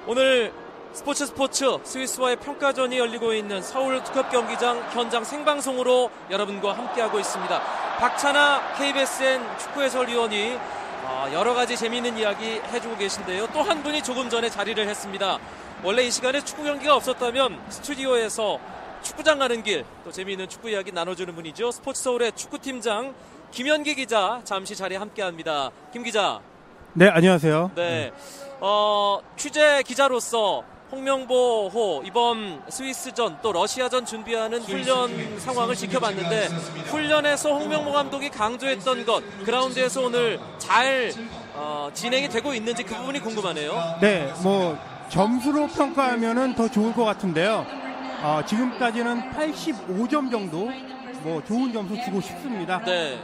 오늘 0.06 0.52
스포츠 0.92 1.26
스포츠 1.26 1.64
스위스와의 1.84 2.36
평가전이 2.36 2.98
열리고 2.98 3.32
있는 3.32 3.62
서울 3.62 4.02
특급 4.02 4.30
경기장 4.30 4.78
현장 4.92 5.22
생방송으로 5.22 6.10
여러분과 6.30 6.72
함께하고 6.76 7.18
있습니다. 7.20 7.60
박찬아 7.98 8.74
KBSN 8.76 9.40
축구 9.58 9.82
해설위원이 9.82 10.58
아, 11.06 11.28
여러 11.32 11.54
가지 11.54 11.76
재미있는 11.76 12.16
이야기 12.18 12.60
해주고 12.72 12.96
계신데요. 12.96 13.48
또 13.52 13.62
한 13.62 13.82
분이 13.82 14.02
조금 14.02 14.28
전에 14.28 14.48
자리를 14.50 14.86
했습니다. 14.88 15.38
원래 15.82 16.02
이 16.02 16.10
시간에 16.10 16.40
축구 16.42 16.64
경기가 16.64 16.96
없었다면 16.96 17.58
스튜디오에서 17.68 18.58
축구장 19.02 19.38
가는 19.38 19.62
길 19.62 19.84
또 20.04 20.10
재미있는 20.10 20.48
축구 20.48 20.70
이야기 20.70 20.92
나눠주는 20.92 21.34
분이죠. 21.34 21.70
스포츠 21.70 22.02
서울의 22.02 22.32
축구팀장 22.32 23.14
김현기 23.52 23.94
기자 23.94 24.40
잠시 24.44 24.74
자리에 24.76 24.98
함께합니다. 24.98 25.70
김 25.92 26.02
기자. 26.02 26.40
네, 26.94 27.08
안녕하세요. 27.08 27.70
네. 27.76 28.12
어, 28.60 29.20
취재 29.36 29.82
기자로서 29.82 30.62
홍명보호 30.92 32.02
이번 32.04 32.62
스위스전 32.68 33.38
또 33.42 33.52
러시아전 33.52 34.04
준비하는 34.04 34.60
훈련 34.60 35.38
상황을 35.38 35.76
지켜봤는데 35.76 36.46
훈련에서 36.86 37.56
홍명보 37.56 37.92
감독이 37.92 38.28
강조했던 38.28 39.06
것 39.06 39.22
그라운드에서 39.44 40.02
오늘 40.02 40.40
잘 40.58 41.12
어, 41.54 41.90
진행이 41.94 42.28
되고 42.28 42.52
있는지 42.52 42.82
그 42.82 42.94
부분이 42.96 43.20
궁금하네요. 43.20 43.98
네, 44.00 44.32
뭐 44.42 44.76
점수로 45.08 45.68
평가하면은 45.68 46.54
더 46.54 46.68
좋을 46.68 46.92
것 46.92 47.04
같은데요. 47.04 47.64
어, 48.22 48.42
지금까지는 48.46 49.30
85점 49.32 50.30
정도 50.30 50.70
뭐 51.22 51.42
좋은 51.44 51.72
점수 51.72 52.02
주고 52.04 52.20
싶습니다. 52.20 52.82
네. 52.84 53.18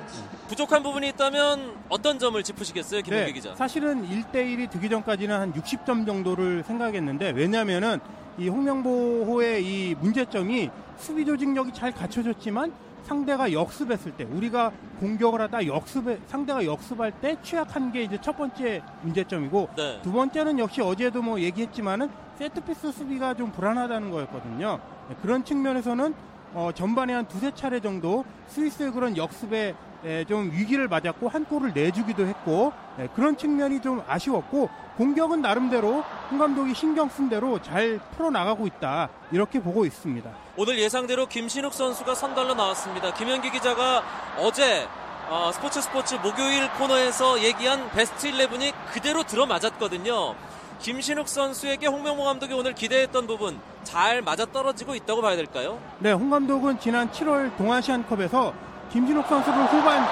부족한 0.49 0.83
부분이 0.83 1.09
있다면 1.11 1.77
어떤 1.89 2.19
점을 2.19 2.41
짚으시겠어요, 2.43 3.03
기자? 3.03 3.51
네, 3.51 3.57
사실은 3.57 4.09
1대1이 4.09 4.71
되기 4.71 4.89
전까지는 4.89 5.39
한 5.39 5.53
60점 5.53 6.07
정도를 6.07 6.63
생각했는데 6.65 7.31
왜냐하면은 7.31 7.99
이 8.39 8.49
홍명보호의 8.49 9.65
이 9.65 9.95
문제점이 9.97 10.71
수비 10.99 11.25
조직력이 11.25 11.73
잘 11.73 11.93
갖춰졌지만 11.93 12.73
상대가 13.05 13.53
역습했을 13.53 14.13
때 14.13 14.25
우리가 14.25 14.73
공격을 14.99 15.41
하다 15.41 15.67
역습에 15.67 16.19
상대가 16.27 16.65
역습할 16.65 17.13
때 17.21 17.37
취약한 17.43 17.93
게 17.93 18.03
이제 18.03 18.19
첫 18.21 18.37
번째 18.37 18.83
문제점이고 19.03 19.69
네. 19.77 20.01
두 20.03 20.13
번째는 20.13 20.59
역시 20.59 20.81
어제도 20.83 21.23
뭐 21.23 21.41
얘기했지만은 21.41 22.11
세트피스 22.39 22.93
수비가 22.93 23.35
좀 23.35 23.53
불안하다는 23.53 24.11
거였거든요. 24.11 24.81
네, 25.09 25.17
그런 25.23 25.45
측면에서는 25.45 26.15
어, 26.55 26.71
전반에 26.75 27.13
한 27.13 27.27
두세 27.29 27.53
차례 27.55 27.81
정도 27.81 28.25
스위스의 28.49 28.91
그런 28.93 29.17
역습에 29.17 29.75
에, 30.07 30.25
좀 30.25 30.53
위기를 30.53 30.87
맞았고 30.87 31.29
한 31.29 31.45
골을 31.45 31.73
내주기도 31.75 32.25
했고 32.27 32.73
네, 32.97 33.09
그런 33.17 33.37
측면이 33.37 33.83
좀 33.83 34.03
아쉬웠고 34.07 34.71
공격은 34.97 35.43
나름대로 35.43 36.05
홍 36.31 36.39
감독이 36.39 36.75
신경 36.75 37.09
쓴 37.09 37.29
대로 37.29 37.61
잘 37.61 37.99
풀어나가고 38.17 38.69
있다 38.69 39.09
이렇게 39.33 39.61
보고 39.61 39.85
있습니다. 39.85 40.31
오늘 40.57 40.79
예상대로 40.79 41.27
김신욱 41.27 41.75
선수가 41.75 42.15
선발로 42.15 42.55
나왔습니다. 42.55 43.13
김현기 43.15 43.51
기자가 43.51 44.05
어제 44.39 44.87
어, 45.29 45.51
스포츠 45.53 45.83
스포츠 45.83 46.15
목요일 46.15 46.71
코너에서 46.75 47.43
얘기한 47.43 47.91
베스트 47.91 48.31
11이 48.31 48.73
그대로 48.93 49.25
들어맞았거든요. 49.25 50.37
김신욱 50.79 51.29
선수에게 51.29 51.89
홍명보 51.89 52.23
감독이 52.23 52.55
오늘 52.55 52.75
기대했던 52.75 53.27
부분 53.27 53.59
잘 53.83 54.23
맞아떨어지고 54.23 54.95
있다고 54.95 55.21
봐야 55.23 55.35
될까요? 55.35 55.81
네, 55.99 56.13
홍 56.13 56.31
감독은 56.31 56.79
지난 56.79 57.11
7월 57.11 57.57
동아시안컵에서 57.57 58.55
김진욱 58.91 59.27
선수를 59.27 59.65
후반 59.67 60.03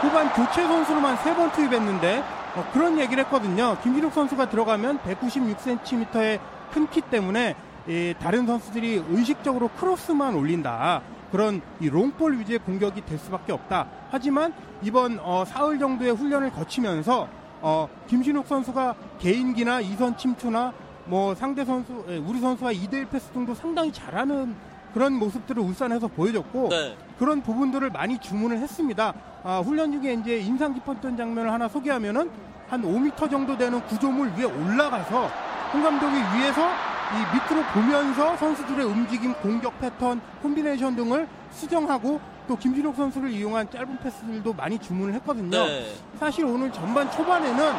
후반 0.00 0.32
교체 0.32 0.62
선수로만 0.66 1.16
세 1.18 1.34
번 1.34 1.50
투입했는데 1.52 2.22
어, 2.56 2.64
그런 2.72 2.98
얘기를 2.98 3.22
했거든요. 3.24 3.76
김진욱 3.82 4.12
선수가 4.12 4.48
들어가면 4.48 4.98
196cm의 5.00 6.38
큰 6.72 6.86
키 6.90 7.00
때문에 7.00 7.54
이 7.88 8.14
다른 8.20 8.46
선수들이 8.46 9.04
의식적으로 9.10 9.68
크로스만 9.78 10.34
올린다. 10.34 11.00
그런 11.32 11.60
이 11.80 11.88
롱볼 11.88 12.38
위주의 12.38 12.58
공격이 12.58 13.04
될 13.04 13.18
수밖에 13.18 13.52
없다. 13.52 13.86
하지만 14.10 14.52
이번 14.82 15.18
어, 15.22 15.44
사흘 15.46 15.78
정도의 15.78 16.12
훈련을 16.12 16.50
거치면서 16.52 17.28
어, 17.60 17.88
김신욱 18.06 18.46
선수가 18.46 18.94
개인기나 19.18 19.80
이선 19.80 20.16
침투나 20.16 20.72
뭐 21.06 21.34
상대 21.34 21.64
선수, 21.64 22.04
예, 22.08 22.18
우리 22.18 22.38
선수와 22.38 22.70
2대1 22.72 23.08
패스 23.10 23.30
등도 23.30 23.54
상당히 23.54 23.90
잘하는 23.92 24.54
그런 24.94 25.14
모습들을 25.14 25.62
울산에서 25.62 26.06
보여줬고 26.08 26.68
네. 26.70 26.96
그런 27.18 27.42
부분들을 27.42 27.90
많이 27.90 28.18
주문을 28.18 28.58
했습니다. 28.58 29.12
아, 29.44 29.58
훈련 29.64 29.92
중에 29.92 30.14
이제 30.14 30.38
인상 30.38 30.72
깊었던 30.74 31.16
장면을 31.16 31.52
하나 31.52 31.68
소개하면은 31.68 32.30
한 32.68 32.82
5m 32.82 33.30
정도 33.30 33.56
되는 33.56 33.80
구조물 33.86 34.32
위에 34.36 34.44
올라가서 34.44 35.30
홍 35.72 35.82
감독이 35.82 36.14
위에서 36.14 36.68
이 37.08 37.34
밑으로 37.34 37.64
보면서 37.72 38.36
선수들의 38.36 38.84
움직임, 38.84 39.32
공격 39.34 39.78
패턴, 39.80 40.20
콤비네이션 40.42 40.94
등을 40.94 41.26
수정하고 41.50 42.20
또 42.46 42.56
김진욱 42.56 42.94
선수를 42.94 43.30
이용한 43.30 43.70
짧은 43.70 43.98
패스들도 43.98 44.52
많이 44.52 44.78
주문을 44.78 45.14
했거든요. 45.14 45.66
네. 45.66 45.94
사실 46.18 46.44
오늘 46.44 46.70
전반 46.70 47.10
초반에는 47.10 47.74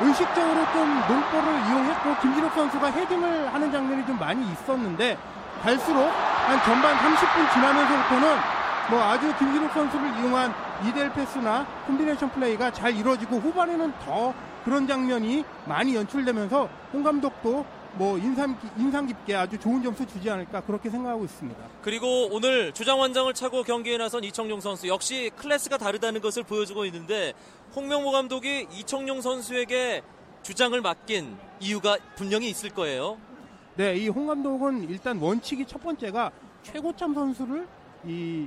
의식적으로 0.00 0.64
좀 0.72 1.00
농볼을 1.08 1.68
이용했고 1.68 2.16
김진욱 2.20 2.52
선수가 2.52 2.86
헤딩을 2.90 3.52
하는 3.52 3.72
장면이 3.72 4.06
좀 4.06 4.18
많이 4.18 4.44
있었는데 4.52 5.18
갈수록 5.62 6.02
한 6.02 6.62
전반 6.64 6.96
30분 6.96 7.52
지나면서부터는 7.52 8.57
뭐 8.90 9.00
아주 9.02 9.36
김진욱 9.38 9.70
선수를 9.72 10.18
이용한 10.18 10.52
2대1 10.84 11.14
패스나 11.14 11.66
콤비네이션 11.86 12.30
플레이가 12.30 12.72
잘 12.72 12.94
이루어지고 12.96 13.36
후반에는 13.36 13.92
더 14.04 14.32
그런 14.64 14.86
장면이 14.86 15.44
많이 15.66 15.94
연출되면서 15.94 16.68
홍 16.92 17.02
감독도 17.02 17.64
뭐 17.94 18.16
인상, 18.18 18.58
깊- 18.60 18.70
인상 18.78 19.06
깊게 19.06 19.34
아주 19.34 19.58
좋은 19.58 19.82
점수 19.82 20.06
주지 20.06 20.30
않을까 20.30 20.60
그렇게 20.62 20.88
생각하고 20.88 21.24
있습니다. 21.24 21.58
그리고 21.82 22.28
오늘 22.30 22.72
주장 22.72 22.98
원장을 22.98 23.32
차고 23.34 23.62
경기에 23.64 23.98
나선 23.98 24.24
이청용 24.24 24.60
선수 24.60 24.88
역시 24.88 25.30
클래스가 25.36 25.76
다르다는 25.78 26.20
것을 26.20 26.42
보여주고 26.44 26.84
있는데 26.86 27.32
홍명보 27.74 28.10
감독이 28.10 28.68
이청용 28.72 29.20
선수에게 29.20 30.02
주장을 30.42 30.78
맡긴 30.80 31.36
이유가 31.60 31.96
분명히 32.16 32.48
있을 32.48 32.70
거예요. 32.70 33.18
네, 33.76 33.96
이 33.96 34.08
홍 34.08 34.26
감독은 34.26 34.88
일단 34.88 35.18
원칙이 35.18 35.66
첫 35.66 35.82
번째가 35.82 36.30
최고참 36.62 37.14
선수를 37.14 37.66
이 38.06 38.46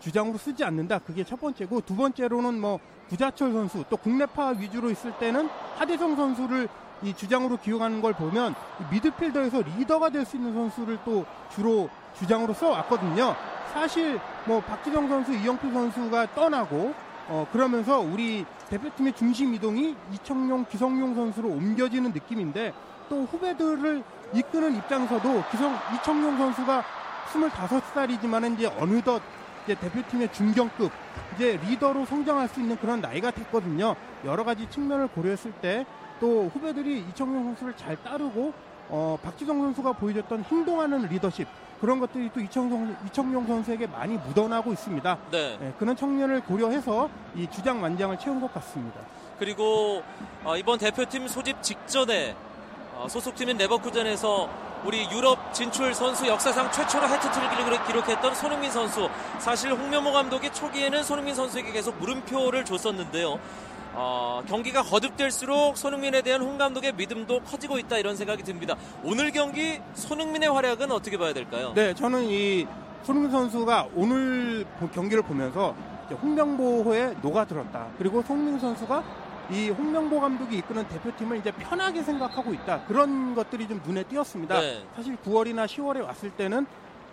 주장으로 0.00 0.38
쓰지 0.38 0.64
않는다. 0.64 0.98
그게 0.98 1.24
첫 1.24 1.40
번째고 1.40 1.82
두 1.82 1.94
번째로는 1.94 2.60
뭐 2.60 2.78
구자철 3.08 3.52
선수 3.52 3.84
또 3.90 3.96
국내파 3.96 4.48
위주로 4.58 4.90
있을 4.90 5.12
때는 5.18 5.48
하대성 5.76 6.16
선수를 6.16 6.68
이 7.02 7.14
주장으로 7.14 7.56
기용하는 7.56 8.02
걸 8.02 8.12
보면 8.12 8.54
이 8.80 8.84
미드필더에서 8.94 9.62
리더가 9.62 10.10
될 10.10 10.24
수 10.24 10.36
있는 10.36 10.52
선수를 10.52 10.98
또 11.04 11.24
주로 11.54 11.88
주장으로 12.18 12.52
써왔거든요. 12.52 13.34
사실 13.72 14.18
뭐 14.46 14.60
박지성 14.60 15.08
선수, 15.08 15.32
이영표 15.32 15.70
선수가 15.70 16.34
떠나고 16.34 16.92
어 17.28 17.46
그러면서 17.52 18.00
우리 18.00 18.44
대표팀의 18.68 19.12
중심 19.14 19.54
이동이 19.54 19.94
이청용, 20.12 20.66
기성용 20.68 21.14
선수로 21.14 21.48
옮겨지는 21.48 22.12
느낌인데 22.12 22.74
또 23.08 23.22
후배들을 23.24 24.02
이끄는 24.34 24.76
입장에서도 24.76 25.44
기성 25.50 25.76
이청용 25.94 26.36
선수가 26.36 26.84
25살이지만 27.32 28.54
이제 28.54 28.66
어느덧 28.78 29.22
이제 29.64 29.74
대표팀의 29.74 30.32
중견급 30.32 30.90
이제 31.34 31.58
리더로 31.68 32.06
성장할 32.06 32.48
수 32.48 32.60
있는 32.60 32.76
그런 32.76 33.00
나이가 33.00 33.30
됐거든요. 33.30 33.94
여러 34.24 34.44
가지 34.44 34.68
측면을 34.68 35.08
고려했을 35.08 35.52
때 35.52 35.84
또 36.20 36.50
후배들이 36.52 37.00
이청용 37.08 37.44
선수를 37.44 37.74
잘 37.76 37.96
따르고 38.04 38.52
어, 38.90 39.18
박지성 39.22 39.60
선수가 39.62 39.94
보여줬던 39.94 40.44
행동하는 40.44 41.08
리더십 41.08 41.48
그런 41.80 41.98
것들이 41.98 42.30
또 42.34 42.40
이청용, 42.40 42.94
이청용 43.06 43.46
선수에게 43.46 43.86
많이 43.86 44.18
묻어나고 44.18 44.72
있습니다. 44.72 45.18
네. 45.30 45.56
네, 45.58 45.72
그런 45.78 45.96
청년을 45.96 46.42
고려해서 46.42 47.08
이 47.34 47.48
주장 47.50 47.82
완장을 47.82 48.18
채운 48.18 48.38
것 48.38 48.52
같습니다. 48.52 49.00
그리고 49.38 50.02
어, 50.44 50.56
이번 50.56 50.78
대표팀 50.78 51.26
소집 51.26 51.62
직전에 51.62 52.36
어, 52.96 53.06
소속팀인 53.08 53.56
레버쿠젠에서 53.56 54.69
우리 54.84 55.08
유럽 55.10 55.52
진출 55.52 55.92
선수 55.94 56.26
역사상 56.26 56.70
최초로 56.72 57.06
해트트릭을 57.08 57.84
기록했던 57.86 58.34
손흥민 58.34 58.70
선수. 58.70 59.08
사실 59.38 59.72
홍명보 59.72 60.12
감독이 60.12 60.50
초기에는 60.50 61.02
손흥민 61.02 61.34
선수에게 61.34 61.72
계속 61.72 61.98
물음표를 61.98 62.64
줬었는데요. 62.64 63.38
어, 63.92 64.42
경기가 64.46 64.82
거듭될수록 64.82 65.76
손흥민에 65.76 66.22
대한 66.22 66.40
홍 66.40 66.56
감독의 66.56 66.92
믿음도 66.94 67.40
커지고 67.40 67.78
있다 67.78 67.98
이런 67.98 68.16
생각이 68.16 68.42
듭니다. 68.42 68.76
오늘 69.02 69.32
경기 69.32 69.80
손흥민의 69.94 70.48
활약은 70.48 70.90
어떻게 70.92 71.18
봐야 71.18 71.34
될까요? 71.34 71.72
네, 71.74 71.92
저는 71.94 72.24
이 72.24 72.66
손흥민 73.02 73.30
선수가 73.32 73.88
오늘 73.94 74.64
보- 74.78 74.88
경기를 74.88 75.22
보면서 75.22 75.74
홍명보호에 76.22 77.16
녹아들었다. 77.20 77.86
그리고 77.98 78.22
손흥민 78.22 78.58
선수가 78.58 79.02
이 79.50 79.68
홍명보 79.70 80.20
감독이 80.20 80.58
이끄는 80.58 80.86
대표팀을 80.88 81.38
이제 81.38 81.50
편하게 81.50 82.02
생각하고 82.02 82.54
있다. 82.54 82.82
그런 82.86 83.34
것들이 83.34 83.66
좀 83.66 83.80
눈에 83.84 84.04
띄었습니다. 84.04 84.60
네. 84.60 84.84
사실 84.94 85.16
9월이나 85.16 85.66
10월에 85.66 86.04
왔을 86.04 86.30
때는 86.30 86.66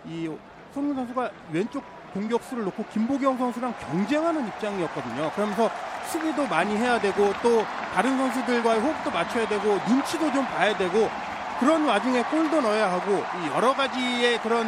이 0.06 0.30
손흥민 0.72 0.96
선수가 0.96 1.30
왼쪽 1.52 1.82
공격수를 2.14 2.64
놓고 2.64 2.84
김보경 2.92 3.36
선수랑 3.38 3.74
경쟁하는 3.80 4.46
입장이었거든요. 4.46 5.30
그러면서 5.34 5.70
수비도 6.10 6.46
많이 6.46 6.76
해야 6.76 6.98
되고 7.00 7.32
또 7.42 7.64
다른 7.92 8.16
선수들과의 8.16 8.80
호흡도 8.80 9.10
맞춰야 9.10 9.46
되고 9.46 9.78
눈치도 9.88 10.32
좀 10.32 10.44
봐야 10.46 10.76
되고 10.76 11.10
그런 11.58 11.84
와중에 11.84 12.22
골도 12.22 12.60
넣어야 12.60 12.92
하고 12.92 13.24
이 13.42 13.48
여러 13.54 13.74
가지의 13.74 14.40
그런 14.42 14.66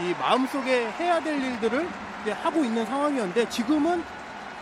이 0.00 0.14
마음속에 0.20 0.90
해야 0.90 1.18
될 1.18 1.42
일들을 1.42 1.88
이제 2.22 2.32
하고 2.32 2.62
있는 2.62 2.84
상황이었는데 2.84 3.48
지금은 3.48 4.04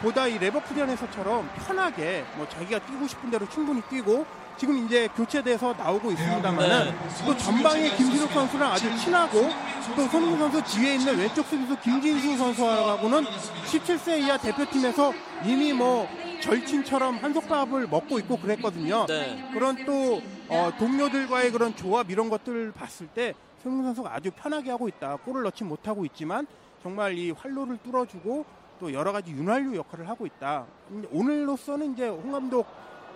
보다 0.02 0.26
이 0.26 0.38
레버쿠젠에서처럼 0.38 1.48
편하게 1.56 2.24
뭐 2.36 2.48
자기가 2.48 2.78
뛰고 2.80 3.06
싶은 3.06 3.30
대로 3.30 3.48
충분히 3.48 3.80
뛰고 3.82 4.26
지금 4.56 4.84
이제 4.84 5.08
교체돼서 5.16 5.74
나오고 5.74 6.12
있습니다만은 6.12 6.84
네. 6.84 6.94
또 7.26 7.36
전방에 7.36 7.90
김진욱 7.96 8.30
선수랑 8.30 8.72
아주 8.72 8.96
친하고 8.98 9.48
또 9.96 10.06
손흥민 10.08 10.38
선수 10.38 10.62
뒤에 10.62 10.94
있는 10.94 11.18
왼쪽 11.18 11.44
수비수 11.46 11.76
김진수 11.80 12.36
선수하고는 12.36 13.24
17세 13.24 14.20
이하 14.20 14.36
대표팀에서 14.36 15.12
이미 15.44 15.72
뭐 15.72 16.08
절친처럼 16.40 17.16
한솥밥을 17.16 17.88
먹고 17.88 18.18
있고 18.20 18.36
그랬거든요. 18.36 19.06
네. 19.06 19.50
그런 19.52 19.84
또 19.84 20.22
어, 20.48 20.70
동료들과의 20.78 21.50
그런 21.50 21.74
조합 21.74 22.10
이런 22.10 22.28
것들을 22.28 22.72
봤을 22.72 23.06
때 23.08 23.34
손흥민 23.62 23.86
선수가 23.86 24.14
아주 24.14 24.30
편하게 24.30 24.70
하고 24.70 24.86
있다. 24.88 25.16
골을 25.24 25.42
넣지 25.44 25.64
못하고 25.64 26.04
있지만 26.04 26.46
정말 26.82 27.16
이 27.16 27.30
활로를 27.30 27.78
뚫어주고 27.78 28.44
또 28.80 28.92
여러 28.92 29.12
가지 29.12 29.30
윤활유 29.30 29.76
역할을 29.76 30.08
하고 30.08 30.26
있다. 30.26 30.64
음, 30.90 31.06
오늘로서는 31.12 31.92
이제 31.94 32.08
홍 32.08 32.32
감독 32.32 32.66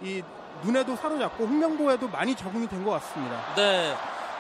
이 0.03 0.23
눈에도 0.63 0.97
사로잡고 0.97 1.45
홍명보에도 1.47 2.09
많이 2.09 2.35
적응이 2.35 2.69
된 2.69 2.85
것 2.85 2.91
같습니다. 2.93 3.55
네. 3.57 3.95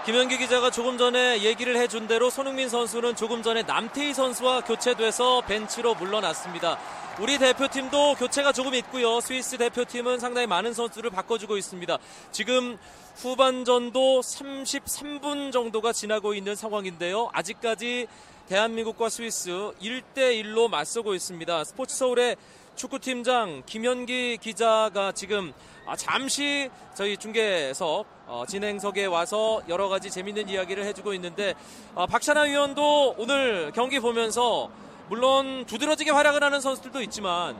김현기 0.04 0.38
기자가 0.38 0.70
조금 0.70 0.96
전에 0.96 1.42
얘기를 1.42 1.76
해준 1.76 2.06
대로 2.06 2.30
손흥민 2.30 2.68
선수는 2.68 3.14
조금 3.16 3.42
전에 3.42 3.62
남태희 3.64 4.14
선수와 4.14 4.62
교체돼서 4.62 5.42
벤치로 5.42 5.96
물러났습니다. 5.96 6.78
우리 7.20 7.36
대표팀도 7.36 8.14
교체가 8.14 8.52
조금 8.52 8.74
있고요. 8.76 9.20
스위스 9.20 9.58
대표팀은 9.58 10.20
상당히 10.20 10.46
많은 10.46 10.72
선수를 10.72 11.10
바꿔주고 11.10 11.56
있습니다. 11.56 11.98
지금 12.30 12.78
후반전도 13.16 14.20
33분 14.20 15.50
정도가 15.50 15.92
지나고 15.92 16.34
있는 16.34 16.54
상황인데요. 16.54 17.28
아직까지 17.32 18.06
대한민국과 18.48 19.08
스위스 19.08 19.50
1대1로 19.50 20.68
맞서고 20.68 21.16
있습니다. 21.16 21.64
스포츠 21.64 21.96
서울의 21.96 22.36
축구팀장 22.76 23.64
김현기 23.66 24.38
기자가 24.40 25.10
지금 25.10 25.52
아, 25.86 25.96
잠시 25.96 26.70
저희 26.94 27.16
중계석 27.16 28.06
어, 28.28 28.44
진행석에 28.46 29.06
와서 29.06 29.60
여러 29.68 29.88
가지 29.88 30.08
재밌는 30.08 30.48
이야기를 30.48 30.84
해주고 30.84 31.14
있는데 31.14 31.54
아, 31.96 32.06
박찬하 32.06 32.42
위원도 32.42 33.16
오늘 33.18 33.72
경기 33.74 33.98
보면서 33.98 34.70
물론 35.08 35.64
두드러지게 35.66 36.10
활약을 36.10 36.42
하는 36.44 36.60
선수들도 36.60 37.00
있지만 37.02 37.56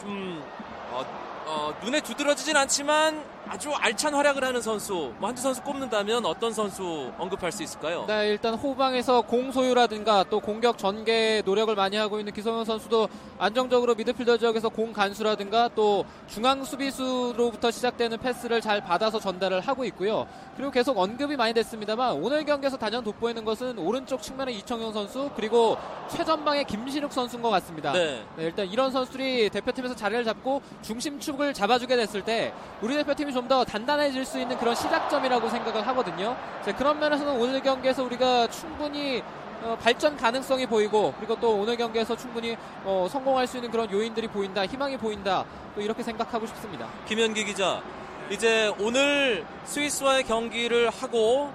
좀 0.00 0.42
어, 0.90 1.04
어, 1.46 1.74
눈에 1.84 2.00
두드러지진 2.00 2.56
않지만 2.56 3.33
아주 3.46 3.70
알찬 3.72 4.14
활약을 4.14 4.42
하는 4.42 4.60
선수 4.62 5.12
뭐 5.18 5.28
한두 5.28 5.42
선수 5.42 5.62
꼽는다면 5.62 6.24
어떤 6.24 6.52
선수 6.52 7.12
언급할 7.18 7.52
수 7.52 7.62
있을까요? 7.62 8.04
네, 8.08 8.28
일단 8.30 8.54
후방에서 8.54 9.22
공 9.22 9.52
소유라든가 9.52 10.24
또 10.30 10.40
공격 10.40 10.78
전개 10.78 11.42
노력을 11.44 11.74
많이 11.74 11.96
하고 11.96 12.18
있는 12.18 12.32
기성용 12.32 12.64
선수도 12.64 13.08
안정적으로 13.38 13.94
미드필더 13.94 14.38
지역에서 14.38 14.70
공 14.70 14.92
간수라든가 14.92 15.68
또 15.74 16.04
중앙 16.26 16.64
수비수로부터 16.64 17.70
시작되는 17.70 18.18
패스를 18.18 18.60
잘 18.60 18.80
받아서 18.80 19.20
전달을 19.20 19.60
하고 19.60 19.84
있고요. 19.84 20.26
그리고 20.56 20.70
계속 20.70 20.98
언급이 20.98 21.36
많이 21.36 21.52
됐습니다만 21.52 22.12
오늘 22.12 22.44
경기에서 22.44 22.76
단연 22.78 23.04
돋보이는 23.04 23.44
것은 23.44 23.78
오른쪽 23.78 24.22
측면의 24.22 24.56
이청용 24.58 24.92
선수 24.92 25.30
그리고 25.36 25.76
최전방의 26.08 26.64
김신욱 26.64 27.12
선수인 27.12 27.42
것 27.42 27.50
같습니다. 27.50 27.92
네. 27.92 28.24
네, 28.36 28.44
일단 28.44 28.66
이런 28.66 28.90
선수들이 28.90 29.50
대표팀에서 29.50 29.94
자리를 29.94 30.24
잡고 30.24 30.62
중심축을 30.82 31.52
잡아주게 31.52 31.96
됐을 31.96 32.22
때 32.22 32.52
우리 32.80 32.94
대표팀이 32.94 33.33
좀 33.34 33.44
더 33.48 33.64
단단해질 33.64 34.24
수 34.24 34.38
있는 34.38 34.56
그런 34.56 34.74
시작점이라고 34.74 35.50
생각을 35.50 35.86
하거든요. 35.88 36.34
자, 36.64 36.74
그런 36.74 36.98
면에서는 36.98 37.38
오늘 37.38 37.60
경기에서 37.60 38.02
우리가 38.04 38.46
충분히 38.46 39.22
어, 39.62 39.76
발전 39.82 40.16
가능성이 40.16 40.66
보이고 40.66 41.12
그리고 41.18 41.38
또 41.40 41.56
오늘 41.56 41.76
경기에서 41.76 42.16
충분히 42.16 42.56
어, 42.84 43.06
성공할 43.10 43.46
수 43.46 43.56
있는 43.56 43.70
그런 43.70 43.90
요인들이 43.90 44.28
보인다, 44.28 44.64
희망이 44.64 44.96
보인다. 44.96 45.44
또 45.74 45.80
이렇게 45.82 46.02
생각하고 46.02 46.46
싶습니다. 46.46 46.88
김현기 47.06 47.44
기자 47.44 47.82
이제 48.30 48.72
오늘 48.78 49.44
스위스와의 49.64 50.24
경기를 50.24 50.88
하고 50.88 51.52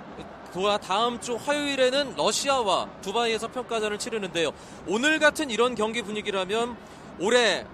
그 0.53 0.77
다음 0.85 1.19
주 1.19 1.35
화요일에는 1.35 2.15
러시아와 2.17 2.87
두바이에서 3.01 3.47
평가전을 3.47 3.97
치르는데요. 3.97 4.51
오늘 4.87 5.19
같은 5.19 5.49
이런 5.49 5.75
경기 5.75 6.01
분위기라면 6.01 6.75
올해 7.19 7.65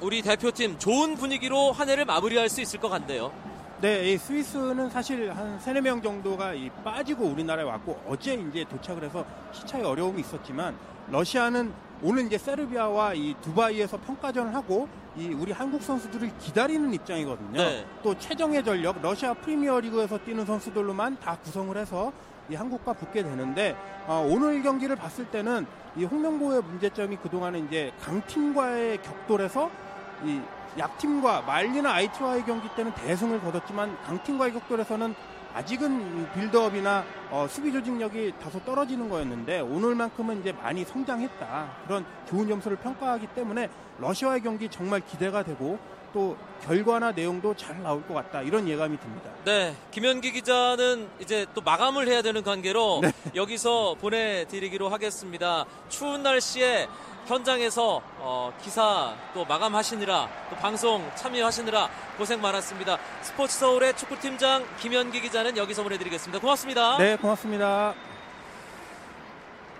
우리 0.00 0.20
대표팀 0.20 0.78
좋은 0.78 1.14
분위기로 1.14 1.72
한 1.72 1.88
해를 1.88 2.04
마무리할 2.04 2.48
수 2.48 2.60
있을 2.60 2.78
것 2.80 2.88
같네요. 2.90 3.32
네, 3.80 4.12
이 4.12 4.18
스위스는 4.18 4.90
사실 4.90 5.30
한 5.32 5.58
세네 5.58 5.80
명 5.80 6.02
정도가 6.02 6.54
이 6.54 6.70
빠지고 6.84 7.24
우리나라에 7.26 7.64
왔고 7.64 7.98
어제 8.08 8.34
이제 8.34 8.64
도착을 8.68 9.04
해서 9.04 9.24
시차에 9.52 9.82
어려움이 9.82 10.20
있었지만 10.20 10.76
러시아는 11.08 11.72
오늘 12.02 12.26
이제 12.26 12.36
세르비아와 12.36 13.14
이 13.14 13.34
두바이에서 13.40 13.98
평가전을 13.98 14.54
하고 14.54 14.88
이 15.16 15.28
우리 15.28 15.52
한국 15.52 15.82
선수들을 15.82 16.30
기다리는 16.38 16.92
입장이거든요. 16.92 17.52
네. 17.58 17.86
또 18.02 18.18
최정예 18.18 18.62
전력 18.62 19.00
러시아 19.00 19.32
프리미어리그에서 19.32 20.18
뛰는 20.18 20.44
선수들로만 20.44 21.20
다 21.20 21.38
구성을 21.42 21.74
해서 21.76 22.12
이 22.50 22.54
한국과 22.54 22.92
붙게 22.92 23.22
되는데 23.22 23.76
어, 24.06 24.26
오늘 24.30 24.62
경기를 24.62 24.94
봤을 24.94 25.24
때는 25.26 25.66
이 25.96 26.04
홍명보의 26.04 26.62
문제점이 26.62 27.16
그동안은 27.16 27.66
이제 27.66 27.92
강팀과의 28.02 29.02
격돌에서 29.02 29.70
이 30.24 30.40
약팀과 30.78 31.42
말리나 31.42 31.92
아이트와의 31.94 32.44
경기 32.44 32.68
때는 32.74 32.92
대승을 32.94 33.40
거뒀지만 33.40 33.96
강팀과의 34.04 34.52
격돌에서는 34.52 35.14
아직은 35.54 36.32
빌드업이나 36.34 37.02
어, 37.30 37.46
수비 37.48 37.72
조직력이 37.72 38.34
다소 38.42 38.60
떨어지는 38.60 39.08
거였는데 39.08 39.60
오늘만큼은 39.60 40.40
이제 40.40 40.52
많이 40.52 40.84
성장했다 40.84 41.76
그런 41.86 42.04
좋은 42.28 42.46
점수를 42.46 42.76
평가하기 42.76 43.28
때문에 43.28 43.70
러시아의 43.98 44.42
경기 44.42 44.68
정말 44.68 45.00
기대가 45.00 45.42
되고 45.42 45.78
또 46.12 46.36
결과나 46.62 47.12
내용도 47.12 47.54
잘 47.54 47.82
나올 47.82 48.06
것 48.06 48.14
같다 48.14 48.42
이런 48.42 48.68
예감이 48.68 48.98
듭니다. 48.98 49.30
네, 49.44 49.74
김현기 49.90 50.32
기자는 50.32 51.08
이제 51.20 51.46
또 51.54 51.60
마감을 51.60 52.06
해야 52.08 52.22
되는 52.22 52.42
관계로 52.42 53.00
네. 53.02 53.12
여기서 53.34 53.96
보내드리기로 54.00 54.88
하겠습니다. 54.88 55.64
추운 55.88 56.22
날씨에 56.22 56.88
현장에서 57.26 58.00
어, 58.18 58.52
기사 58.62 59.14
또 59.34 59.44
마감하시느라 59.44 60.28
또 60.50 60.56
방송 60.56 61.10
참여하시느라 61.14 61.88
고생 62.16 62.40
많았습니다. 62.40 62.98
스포츠 63.22 63.58
서울의 63.58 63.96
축구팀장 63.96 64.64
김현기 64.80 65.20
기자는 65.20 65.56
여기서 65.56 65.82
보내드리겠습니다. 65.82 66.40
고맙습니다. 66.40 66.98
네, 66.98 67.16
고맙습니다. 67.16 68.05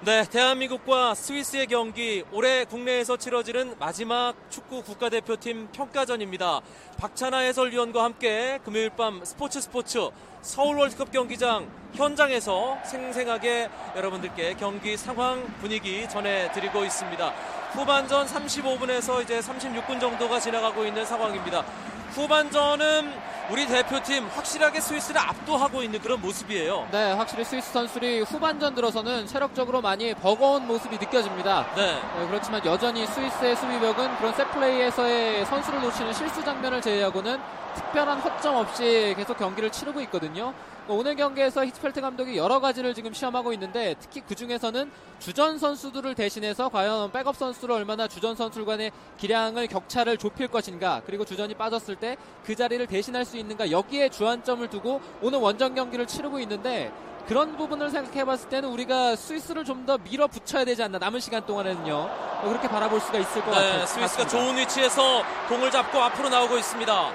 네, 0.03 0.25
대한민국과 0.29 1.15
스위스의 1.15 1.67
경기 1.67 2.23
올해 2.31 2.67
국내에서 2.67 3.17
치러지는 3.17 3.77
마지막 3.79 4.35
축구 4.51 4.83
국가대표팀 4.83 5.69
평가전입니다. 5.73 6.61
박찬하 6.99 7.39
해설위원과 7.39 8.05
함께 8.05 8.59
금요일 8.63 8.91
밤 8.91 9.25
스포츠 9.25 9.59
스포츠 9.59 10.11
서울 10.43 10.77
월드컵 10.77 11.11
경기장 11.11 11.67
현장에서 11.95 12.79
생생하게 12.85 13.71
여러분들께 13.97 14.55
경기 14.55 14.99
상황 14.99 15.43
분위기 15.61 16.07
전해드리고 16.07 16.85
있습니다. 16.85 17.31
후반전 17.73 18.27
35분에서 18.27 19.23
이제 19.23 19.41
36분 19.41 19.99
정도가 19.99 20.39
지나가고 20.39 20.85
있는 20.85 21.07
상황입니다. 21.07 21.63
후반전은 22.11 23.36
우리 23.49 23.65
대표팀 23.65 24.27
확실하게 24.35 24.81
스위스를 24.81 25.21
압도하고 25.21 25.83
있는 25.83 26.01
그런 26.01 26.21
모습이에요. 26.21 26.89
네, 26.91 27.13
확실히 27.13 27.45
스위스 27.45 27.73
선수들이 27.73 28.23
후반전 28.23 28.75
들어서는 28.75 29.27
체력적으로 29.29 29.81
많이 29.81 30.15
버거운 30.15 30.67
모습이 30.67 30.99
느껴집니다. 30.99 31.67
네. 31.77 31.95
네, 31.95 32.27
그렇지만 32.27 32.65
여전히 32.65 33.07
스위스의 33.07 33.55
수비벽은 33.55 34.17
그런 34.17 34.35
셋플레이에서의 34.35 35.47
선수를 35.47 35.81
놓치는 35.81 36.13
실수 36.13 36.43
장면을 36.43 36.81
제외하고는 36.81 37.39
특별한 37.77 38.21
허점 38.21 38.57
없이 38.57 39.15
계속 39.17 39.37
경기를 39.39 39.71
치르고 39.71 40.01
있거든요. 40.03 40.55
오늘 40.89 41.17
경기에서 41.17 41.67
히트펠트 41.67 42.01
감독이 42.01 42.37
여러 42.37 42.61
가지를 42.61 42.95
지금 42.95 43.13
시험하고 43.13 43.53
있는데 43.55 43.97
특히 43.99 44.23
그 44.27 44.35
중에서는 44.37 44.91
주전 45.19 45.59
선수들을 45.59 46.15
대신해서 46.15 46.69
과연 46.69 47.11
백업 47.11 47.37
선수를 47.37 47.75
얼마나 47.75 48.07
주전 48.07 48.37
선수 48.37 48.65
간의 48.65 48.93
기량을 49.19 49.67
격차를 49.67 50.17
좁힐 50.17 50.47
것인가 50.49 51.03
그리고 51.05 51.25
주전이 51.25 51.55
빠졌을 51.55 51.97
때 51.97 52.17
그 52.47 52.55
자리를 52.55 52.87
대신할 52.87 53.25
수 53.25 53.37
있는가 53.37 53.71
여기에 53.73 54.09
주안점을 54.11 54.69
두고 54.71 55.01
오늘 55.21 55.41
원정 55.41 55.75
경기를 55.75 56.07
치르고 56.07 56.39
있는데 56.41 56.93
그런 57.27 57.57
부분을 57.57 57.91
생각해 57.91 58.25
봤을 58.25 58.49
때는 58.49 58.69
우리가 58.69 59.17
스위스를 59.17 59.65
좀 59.65 59.85
더 59.85 59.99
밀어붙여야 59.99 60.65
되지 60.65 60.83
않나 60.85 60.99
남은 60.99 61.19
시간 61.21 61.45
동안에는요 61.45 62.09
그렇게 62.45 62.69
바라볼 62.69 63.01
수가 63.01 63.19
있을 63.19 63.43
것 63.45 63.51
같아요. 63.51 63.81
네, 63.81 63.87
스위스가 63.87 64.27
좋은 64.29 64.57
위치에서 64.57 65.23
공을 65.49 65.71
잡고 65.73 65.99
앞으로 66.01 66.29
나오고 66.29 66.57
있습니다. 66.59 67.13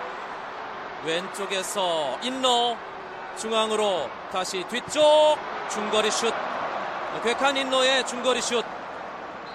왼쪽에서 1.05 2.19
인너 2.21 2.77
중앙으로 3.37 4.09
다시 4.31 4.63
뒤쪽 4.69 5.37
중거리 5.69 6.11
슛 6.11 6.33
괴칸 7.23 7.57
인너의 7.57 8.05
중거리 8.05 8.41
슛 8.41 8.63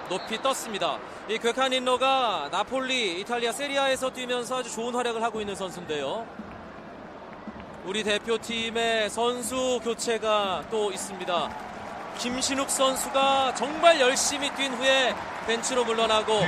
높이 0.09 0.41
떴습니다. 0.41 0.97
이 1.27 1.37
괴칸 1.37 1.73
인너가 1.73 2.47
나폴리 2.51 3.19
이탈리아 3.19 3.51
세리아에서 3.51 4.09
뛰면서 4.11 4.57
아주 4.57 4.71
좋은 4.71 4.93
활약을 4.93 5.21
하고 5.21 5.41
있는 5.41 5.55
선수인데요. 5.55 6.25
우리 7.85 8.03
대표팀의 8.03 9.09
선수 9.09 9.79
교체가 9.83 10.65
또 10.69 10.91
있습니다. 10.91 11.49
김신욱 12.17 12.69
선수가 12.69 13.53
정말 13.55 13.99
열심히 13.99 14.49
뛴 14.55 14.71
후에 14.71 15.15
벤치로 15.47 15.85
물러나고 15.85 16.41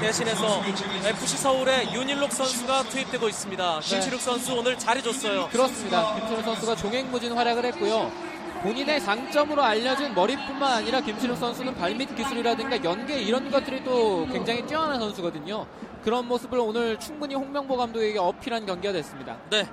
대신해서 0.00 0.62
FC 1.04 1.36
서울의 1.36 1.94
윤일록 1.94 2.32
선수가 2.32 2.82
투입되고 2.84 3.28
있습니다. 3.28 3.80
김신욱 3.80 4.20
선수 4.20 4.54
오늘 4.54 4.76
잘해줬어요. 4.76 5.48
그렇습니다. 5.48 6.16
김신욱 6.16 6.44
선수가 6.44 6.74
종횡무진 6.74 7.32
활약을 7.32 7.64
했고요. 7.66 8.10
본인의 8.62 9.00
장점으로 9.00 9.62
알려진 9.62 10.12
머리뿐만 10.14 10.72
아니라 10.72 11.00
김신욱 11.00 11.36
선수는 11.36 11.76
발밑 11.76 12.16
기술이라든가 12.16 12.82
연계 12.82 13.20
이런 13.20 13.48
것들이 13.48 13.84
또 13.84 14.26
굉장히 14.26 14.66
뛰어난 14.66 14.98
선수거든요. 14.98 15.64
그런 16.02 16.26
모습을 16.26 16.58
오늘 16.58 16.98
충분히 16.98 17.36
홍명보 17.36 17.76
감독에게 17.76 18.18
어필한 18.18 18.66
경기가 18.66 18.92
됐습니다. 18.92 19.36
네. 19.50 19.68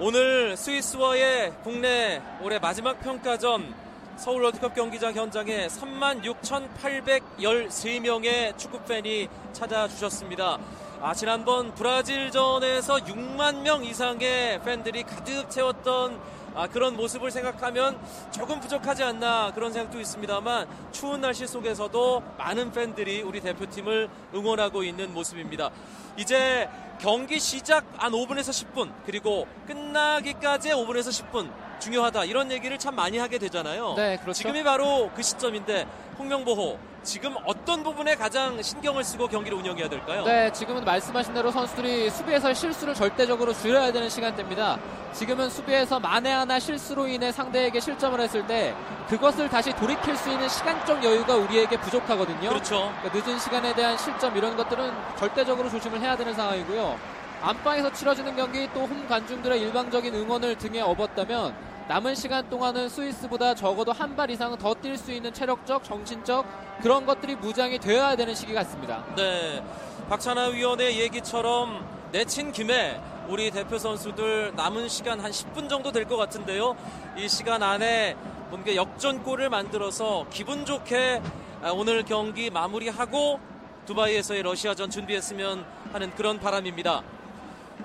오늘 0.00 0.56
스위스와의 0.56 1.52
국내 1.62 2.22
올해 2.42 2.58
마지막 2.58 3.00
평가전 3.00 3.85
서울 4.16 4.44
월드컵 4.44 4.74
경기장 4.74 5.14
현장에 5.14 5.66
36,813명의 5.66 8.56
축구팬이 8.56 9.28
찾아주셨습니다. 9.52 10.58
아, 11.02 11.12
지난번 11.12 11.74
브라질전에서 11.74 12.94
6만 12.96 13.60
명 13.60 13.84
이상의 13.84 14.62
팬들이 14.62 15.02
가득 15.02 15.50
채웠던 15.50 16.18
아, 16.54 16.66
그런 16.66 16.96
모습을 16.96 17.30
생각하면 17.30 18.00
조금 18.30 18.58
부족하지 18.58 19.04
않나 19.04 19.52
그런 19.54 19.74
생각도 19.74 20.00
있습니다만 20.00 20.66
추운 20.92 21.20
날씨 21.20 21.46
속에서도 21.46 22.22
많은 22.38 22.72
팬들이 22.72 23.20
우리 23.20 23.42
대표팀을 23.42 24.08
응원하고 24.34 24.82
있는 24.82 25.12
모습입니다. 25.12 25.68
이제 26.16 26.70
경기 26.98 27.38
시작 27.38 27.84
한 27.98 28.12
5분에서 28.12 28.48
10분 28.48 28.90
그리고 29.04 29.46
끝나기까지 29.66 30.70
5분에서 30.70 31.10
10분 31.10 31.65
중요하다 31.78 32.24
이런 32.24 32.50
얘기를 32.50 32.78
참 32.78 32.94
많이 32.94 33.18
하게 33.18 33.38
되잖아요. 33.38 33.94
네, 33.96 34.16
그렇죠. 34.16 34.34
지금이 34.38 34.62
바로 34.62 35.10
그 35.14 35.22
시점인데 35.22 35.86
홍명보호 36.18 36.78
지금 37.02 37.36
어떤 37.44 37.84
부분에 37.84 38.16
가장 38.16 38.60
신경을 38.60 39.04
쓰고 39.04 39.28
경기를 39.28 39.56
운영해야 39.58 39.88
될까요? 39.88 40.24
네, 40.24 40.50
지금은 40.52 40.84
말씀하신 40.84 41.34
대로 41.34 41.52
선수들이 41.52 42.10
수비에서 42.10 42.52
실수를 42.52 42.94
절대적으로 42.94 43.52
줄여야 43.52 43.92
되는 43.92 44.08
시간대입니다. 44.08 44.78
지금은 45.12 45.48
수비에서 45.48 46.00
만에 46.00 46.32
하나 46.32 46.58
실수로 46.58 47.06
인해 47.06 47.30
상대에게 47.30 47.78
실점을 47.78 48.20
했을 48.20 48.44
때 48.46 48.74
그것을 49.08 49.48
다시 49.48 49.72
돌이킬 49.74 50.16
수 50.16 50.30
있는 50.30 50.48
시간적 50.48 51.04
여유가 51.04 51.36
우리에게 51.36 51.78
부족하거든요. 51.78 52.48
그렇죠. 52.48 52.92
그러니까 53.00 53.30
늦은 53.30 53.38
시간에 53.38 53.72
대한 53.74 53.96
실점 53.96 54.36
이런 54.36 54.56
것들은 54.56 54.92
절대적으로 55.16 55.70
조심을 55.70 56.00
해야 56.00 56.16
되는 56.16 56.34
상황이고요. 56.34 57.15
안방에서 57.46 57.92
치러지는 57.92 58.34
경기 58.34 58.68
또 58.74 58.80
홈 58.86 59.06
관중들의 59.06 59.60
일방적인 59.60 60.12
응원을 60.14 60.58
등에 60.58 60.80
업었다면 60.80 61.54
남은 61.88 62.16
시간 62.16 62.48
동안은 62.50 62.88
스위스보다 62.88 63.54
적어도 63.54 63.92
한 63.92 64.16
발 64.16 64.28
이상은 64.30 64.58
더 64.58 64.74
뛸 64.74 64.96
수 64.96 65.12
있는 65.12 65.32
체력적, 65.32 65.84
정신적 65.84 66.44
그런 66.82 67.06
것들이 67.06 67.36
무장이 67.36 67.78
되어야 67.78 68.16
되는 68.16 68.34
시기 68.34 68.52
같습니다. 68.52 69.04
네. 69.16 69.62
박찬하 70.08 70.46
위원의 70.48 70.98
얘기처럼 71.00 71.86
내친 72.10 72.50
김에 72.50 73.00
우리 73.28 73.50
대표 73.52 73.78
선수들 73.78 74.52
남은 74.56 74.88
시간 74.88 75.20
한 75.20 75.30
10분 75.30 75.68
정도 75.68 75.92
될 75.92 76.04
것 76.06 76.16
같은데요. 76.16 76.76
이 77.16 77.28
시간 77.28 77.62
안에 77.62 78.16
뭔가 78.50 78.74
역전골을 78.74 79.50
만들어서 79.50 80.26
기분 80.30 80.64
좋게 80.64 81.22
아, 81.62 81.70
오늘 81.70 82.02
경기 82.04 82.50
마무리하고 82.50 83.38
두바이에서의 83.86 84.42
러시아전 84.42 84.90
준비했으면 84.90 85.64
하는 85.92 86.10
그런 86.16 86.40
바람입니다. 86.40 87.02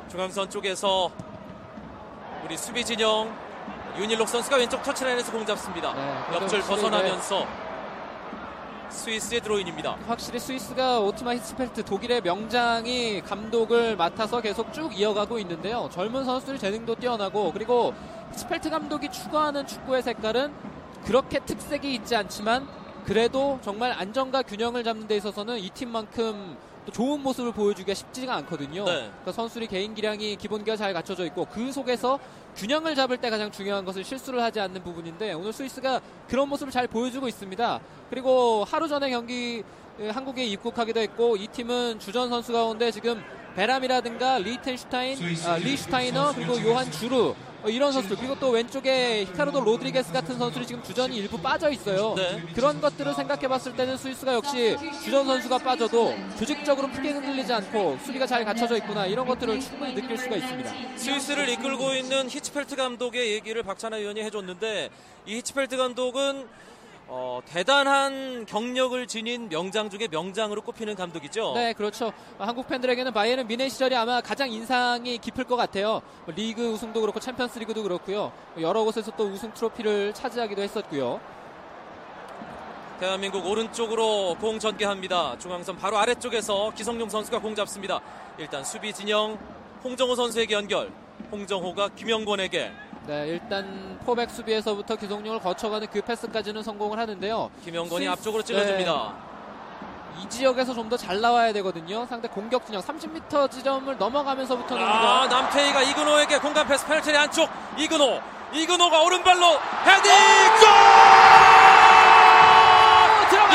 중앙선 0.10 0.50
쪽에서 0.50 1.12
우리 2.46 2.58
수비 2.58 2.84
진영 2.84 3.34
윤일록 3.98 4.28
선수가 4.28 4.58
왼쪽 4.58 4.82
터치라인에서 4.84 5.32
공 5.32 5.46
잡습니다. 5.46 5.94
네, 5.94 6.36
옆줄 6.36 6.62
벗어나면서 6.62 7.46
스위스의 8.90 9.42
드로인입니다. 9.42 9.98
확실히 10.08 10.40
스위스가 10.40 11.00
오트마 11.00 11.36
히츠펠트 11.36 11.86
독일의 11.86 12.22
명장이 12.22 13.22
감독을 13.22 13.96
맡아서 13.96 14.42
계속 14.42 14.74
쭉 14.74 14.98
이어가고 14.98 15.40
있는데요. 15.40 15.90
젊은 15.92 16.26
선수들이 16.26 16.60
재능도 16.60 16.96
뛰어나고 16.96 17.54
그리고 17.54 17.94
히츠펠트 18.34 18.70
감독이 18.70 19.10
추구하는 19.10 19.66
축구의 19.66 20.04
색깔은 20.04 20.54
그렇게 21.06 21.40
특색이 21.40 21.94
있지 21.96 22.16
않지만 22.16 22.68
그래도 23.06 23.60
정말 23.62 23.94
안정과 23.94 24.44
균형을 24.44 24.84
잡는 24.84 25.08
데 25.08 25.16
있어서는 25.18 25.58
이 25.58 25.70
팀만큼 25.70 26.58
또 26.86 26.92
좋은 26.92 27.22
모습을 27.22 27.52
보여주기가 27.52 27.94
쉽지가 27.94 28.36
않거든요. 28.38 28.86
네. 28.86 28.92
그러니까 28.94 29.32
선수들이 29.32 29.68
개인 29.68 29.94
기량이 29.94 30.36
기본기가 30.36 30.76
잘 30.76 30.94
갖춰져 30.94 31.26
있고 31.26 31.46
그 31.46 31.72
속에서 31.72 32.20
균형을 32.56 32.96
잡을 32.96 33.18
때 33.18 33.30
가장 33.30 33.52
중요한 33.52 33.86
것은 33.86 34.04
실수를 34.04 34.42
하지 34.42 34.60
않는 34.60 34.84
부분인데 34.84 35.34
오늘 35.34 35.54
스위스가 35.54 36.02
그런 36.28 36.50
모습을 36.50 36.72
잘 36.72 36.88
보여주고 36.88 37.28
있습니다. 37.28 37.80
그리고 38.10 38.66
하루 38.70 38.88
전에 38.88 39.10
경기 39.10 39.64
에, 40.00 40.10
한국에 40.10 40.46
입국하기도 40.46 41.00
했고 41.00 41.38
이 41.38 41.48
팀은 41.48 42.00
주전 42.00 42.30
선수 42.30 42.52
가운데 42.54 42.92
지금 42.92 43.22
베라미라든가 43.56 44.40
리텐슈타인, 44.40 45.18
아, 45.46 45.58
리히슈타이너 45.58 46.34
그리고 46.34 46.62
요한 46.64 46.90
주루 46.90 47.30
어, 47.30 47.51
이런 47.68 47.92
선수들 47.92 48.18
그리고 48.18 48.36
또 48.40 48.50
왼쪽에 48.50 49.26
히카르도 49.26 49.62
로드리게스 49.62 50.12
같은 50.12 50.38
선수들이 50.38 50.68
지금 50.68 50.84
주전이 50.84 51.16
일부 51.16 51.38
빠져 51.38 51.70
있어요. 51.70 52.16
네. 52.16 52.44
그런 52.56 52.82
것들을 52.82 53.14
생각해 53.14 53.48
봤을 53.48 53.76
때는 53.76 53.98
스위스가 53.98 54.34
역시 54.34 54.78
주전 55.04 55.26
선수가 55.26 55.60
빠져도 55.60 56.16
조직적으로 56.40 56.90
크게 56.92 57.12
흔들리지 57.12 57.54
않고 57.54 58.00
수비가 58.04 58.26
잘 58.26 58.44
갖춰져 58.44 58.78
있구나 58.78 59.06
이런 59.06 59.28
것들을 59.28 59.60
충분히 59.60 59.94
느낄 59.94 60.18
수가 60.18 60.36
있습니다. 60.36 60.98
스위스를 60.98 61.50
이끌고 61.50 61.94
있는 61.94 62.30
히츠펠트 62.30 62.76
감독의 62.76 63.34
얘기를 63.34 63.62
박찬하 63.64 63.98
위원이 63.98 64.22
해줬는데 64.24 64.90
이 65.28 65.36
히츠펠트 65.36 65.78
감독은 65.78 66.48
어, 67.14 67.42
대단한 67.46 68.46
경력을 68.46 69.06
지닌 69.06 69.50
명장 69.50 69.90
중에 69.90 70.08
명장으로 70.10 70.62
꼽히는 70.62 70.96
감독이죠. 70.96 71.52
네, 71.56 71.74
그렇죠. 71.74 72.14
어, 72.38 72.46
한국 72.46 72.70
팬들에게는 72.70 73.12
바이에른 73.12 73.48
뮌헨 73.48 73.68
시절이 73.68 73.94
아마 73.98 74.22
가장 74.22 74.50
인상이 74.50 75.18
깊을 75.18 75.44
것 75.44 75.58
같아요. 75.58 76.02
뭐 76.24 76.34
리그 76.34 76.72
우승도 76.72 77.02
그렇고 77.02 77.20
챔피언스 77.20 77.60
리그도 77.60 77.84
그렇고요. 77.84 78.32
뭐 78.54 78.64
여러 78.64 78.86
곳에서 78.86 79.12
또 79.18 79.26
우승 79.26 79.54
트로피를 79.54 80.14
차지하기도 80.14 80.62
했었고요. 80.62 81.20
대한민국 83.02 83.46
오른쪽으로 83.46 84.38
공 84.40 84.58
전개합니다. 84.58 85.38
중앙선 85.38 85.80
바로 85.80 85.98
아래쪽에서 85.98 86.72
기성용 86.74 87.10
선수가 87.10 87.40
공 87.40 87.54
잡습니다. 87.56 88.00
일단 88.38 88.64
수비 88.64 88.94
진영 88.94 89.38
홍정호 89.84 90.16
선수에게 90.16 90.54
연결. 90.54 90.90
홍정호가 91.30 91.90
김영권에게 91.90 92.72
네, 93.08 93.28
일단 93.30 93.98
포백 94.06 94.30
수비에서부터 94.30 94.96
기성용을 94.96 95.40
거쳐가는 95.40 95.88
그 95.92 96.02
패스까지는 96.02 96.62
성공을 96.64 97.00
하는데요. 97.00 97.50
김영권이 97.64 98.06
스위스- 98.06 98.12
앞쪽으로 98.12 98.44
찔러줍니다. 98.44 99.14
이 100.20 100.30
지역에서 100.30 100.74
좀 100.76 100.88
더 100.90 100.98
잘 100.98 101.20
나와야 101.20 101.52
되거든요. 101.54 102.06
상대 102.06 102.28
공격 102.28 102.66
진영 102.66 102.82
30m 102.82 103.50
지점을 103.50 103.98
넘어가면서부터는 103.98 104.84
아, 104.86 105.26
남태희가 105.28 105.82
이근호에게 105.82 106.38
공간 106.40 106.68
패스 106.68 106.86
페널티 106.86 107.16
안쪽 107.18 107.50
이근호 107.78 108.20
이근호가 108.54 109.02
오른발로 109.02 109.46
헤딩 109.86 110.12
골! 110.60 110.70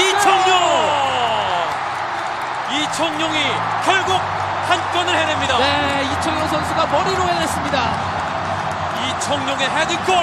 이청용 0.03 0.57
이청용이 2.73 3.39
결국 3.85 4.13
한 4.69 4.93
건을 4.93 5.15
해냅니다. 5.15 5.59
네, 5.59 6.03
이청용 6.19 6.49
선수가 6.49 6.87
머리로 6.87 7.23
해냈습니다. 7.23 8.06
이청용의 9.27 9.69
헤딩골 9.69 10.15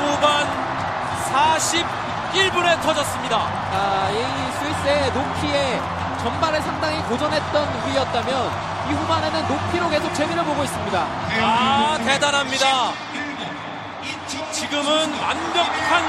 후반 0.00 0.48
41분에 1.30 2.80
터졌습니다. 2.80 3.36
아, 3.36 4.08
이 4.10 4.58
스위스의 4.58 5.12
높이에 5.12 5.78
전반에 6.22 6.60
상당히 6.62 7.02
고전했던 7.02 7.82
우리였다면 7.84 8.50
이 8.88 8.92
후반에는 8.94 9.48
높이로 9.48 9.90
계속 9.90 10.14
재미를 10.14 10.42
보고 10.44 10.64
있습니다. 10.64 10.98
아 11.42 11.98
대단합니다. 11.98 12.92
지금은 14.50 15.20
완벽한 15.20 16.04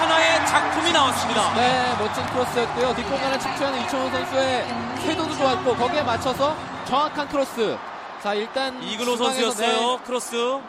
하나의 0.00 0.46
작품이 0.46 0.92
나왔습니다. 0.92 1.54
네, 1.54 1.94
멋진 1.96 2.26
크로스였고요. 2.26 2.94
뒷공간을 2.96 3.38
침투하는 3.38 3.80
이청용 3.82 4.10
선수의 4.10 4.66
쇄도도 5.06 5.36
좋았고 5.36 5.76
거기에 5.76 6.02
맞춰서 6.02 6.56
정확한 6.86 7.28
크로스. 7.28 7.78
자, 8.20 8.34
일단 8.34 8.82
이근호 8.82 9.16
선수였어요. 9.16 9.96
네, 9.96 9.98
크로스. 10.04 10.60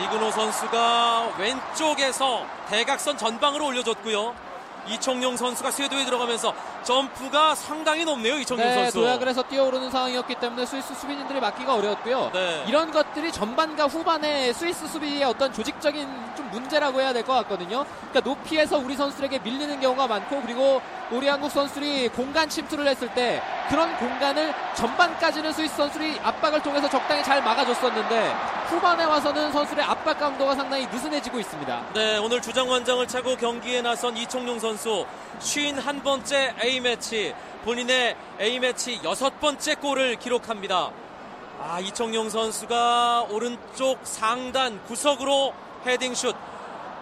이근호 0.00 0.30
선수가 0.30 1.34
왼쪽에서 1.38 2.46
대각선 2.68 3.18
전방으로 3.18 3.66
올려줬고요. 3.66 4.34
이청용 4.88 5.36
선수가 5.36 5.70
쇄도에 5.70 6.04
들어가면서 6.04 6.54
점프가 6.84 7.54
상당히 7.54 8.04
높네요. 8.04 8.38
이청용 8.38 8.66
네, 8.66 8.74
선수. 8.74 9.00
도약을 9.00 9.28
해서 9.28 9.42
뛰어오르는 9.42 9.90
상황이었기 9.90 10.34
때문에 10.36 10.66
스위스 10.66 10.94
수비진들이 10.94 11.40
막기가 11.40 11.74
어려웠고요. 11.74 12.30
네. 12.32 12.64
이런 12.66 12.90
것들이 12.90 13.30
전반과 13.32 13.84
후반에 13.86 14.52
스위스 14.52 14.86
수비의 14.86 15.24
어떤 15.24 15.52
조직적인 15.52 16.08
좀 16.36 16.50
문제라고 16.50 17.00
해야 17.00 17.12
될 17.12 17.22
것 17.22 17.34
같거든요. 17.34 17.84
그러니까 18.10 18.20
높이에서 18.28 18.78
우리 18.78 18.96
선수들에게 18.96 19.38
밀리는 19.40 19.80
경우가 19.80 20.08
많고 20.08 20.42
그리고 20.42 20.82
우리 21.12 21.28
한국 21.28 21.50
선수들이 21.50 22.08
공간 22.08 22.48
침투를 22.48 22.86
했을 22.88 23.08
때 23.14 23.40
그런 23.68 23.96
공간을 23.98 24.52
전반까지는 24.74 25.52
스위스 25.52 25.76
선수들이 25.76 26.18
압박을 26.22 26.60
통해서 26.62 26.88
적당히 26.90 27.22
잘 27.22 27.42
막아줬었는데 27.42 28.34
후반에 28.70 29.04
와서는 29.04 29.52
선수들의 29.52 29.84
압박 29.84 30.18
강도가 30.18 30.54
상당히 30.54 30.86
느슨해지고 30.86 31.38
있습니다. 31.38 31.82
네, 31.94 32.16
오늘 32.18 32.40
주장 32.40 32.68
완장을 32.68 33.06
차고 33.06 33.36
경기에 33.36 33.82
나선 33.82 34.16
이청용 34.16 34.58
선수 34.58 35.04
51번째 35.40 36.64
A 36.64 36.71
매치 36.80 37.34
본인의 37.64 38.16
A매치 38.40 39.00
여섯 39.04 39.38
번째 39.40 39.74
골을 39.76 40.16
기록합니다. 40.16 40.90
아, 41.60 41.78
이청용 41.80 42.28
선수가 42.28 43.26
오른쪽 43.30 43.98
상단 44.02 44.82
구석으로 44.84 45.52
헤딩슛 45.86 46.34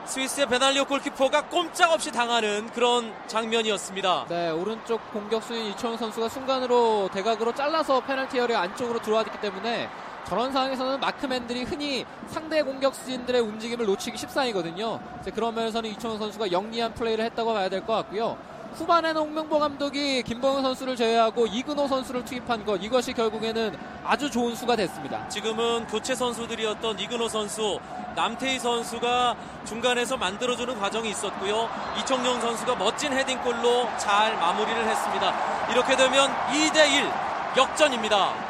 스위스의 0.04 0.46
베날리오 0.48 0.84
골키퍼가 0.86 1.46
꼼짝없이 1.46 2.10
당하는 2.10 2.68
그런 2.70 3.14
장면이었습니다. 3.26 4.26
네, 4.28 4.50
오른쪽 4.50 5.00
공격수인 5.12 5.66
이청용 5.72 5.96
선수가 5.98 6.28
순간으로 6.28 7.08
대각으로 7.12 7.54
잘라서 7.54 8.00
페널티 8.00 8.40
어리 8.40 8.54
안쪽으로 8.54 9.00
들어왔기 9.00 9.40
때문에 9.40 9.88
저런 10.26 10.52
상황에서는 10.52 11.00
마크맨들이 11.00 11.64
흔히 11.64 12.04
상대 12.28 12.62
공격수진들의 12.62 13.40
움직임을 13.40 13.86
놓치기 13.86 14.16
십상이거든요. 14.18 15.00
이제 15.20 15.30
그런 15.30 15.54
면에서는 15.54 15.88
이청용 15.90 16.18
선수가 16.18 16.50
영리한 16.52 16.94
플레이를 16.94 17.24
했다고 17.26 17.52
봐야 17.52 17.68
될 17.68 17.84
것 17.86 17.94
같고요. 17.94 18.36
후반에는 18.74 19.20
홍명보 19.20 19.58
감독이 19.58 20.22
김범현 20.22 20.62
선수를 20.62 20.96
제외하고 20.96 21.46
이근호 21.46 21.88
선수를 21.88 22.24
투입한 22.24 22.64
것 22.64 22.76
이것이 22.76 23.12
결국에는 23.12 23.76
아주 24.04 24.30
좋은 24.30 24.54
수가 24.54 24.76
됐습니다. 24.76 25.28
지금은 25.28 25.86
교체 25.86 26.14
선수들이었던 26.14 26.98
이근호 26.98 27.28
선수, 27.28 27.78
남태희 28.16 28.58
선수가 28.58 29.36
중간에서 29.66 30.16
만들어주는 30.16 30.78
과정이 30.78 31.10
있었고요. 31.10 31.68
이청용 32.00 32.40
선수가 32.40 32.76
멋진 32.76 33.12
헤딩골로 33.12 33.88
잘 33.98 34.36
마무리를 34.36 34.88
했습니다. 34.88 35.70
이렇게 35.70 35.96
되면 35.96 36.30
2대1 36.48 37.56
역전입니다. 37.56 38.49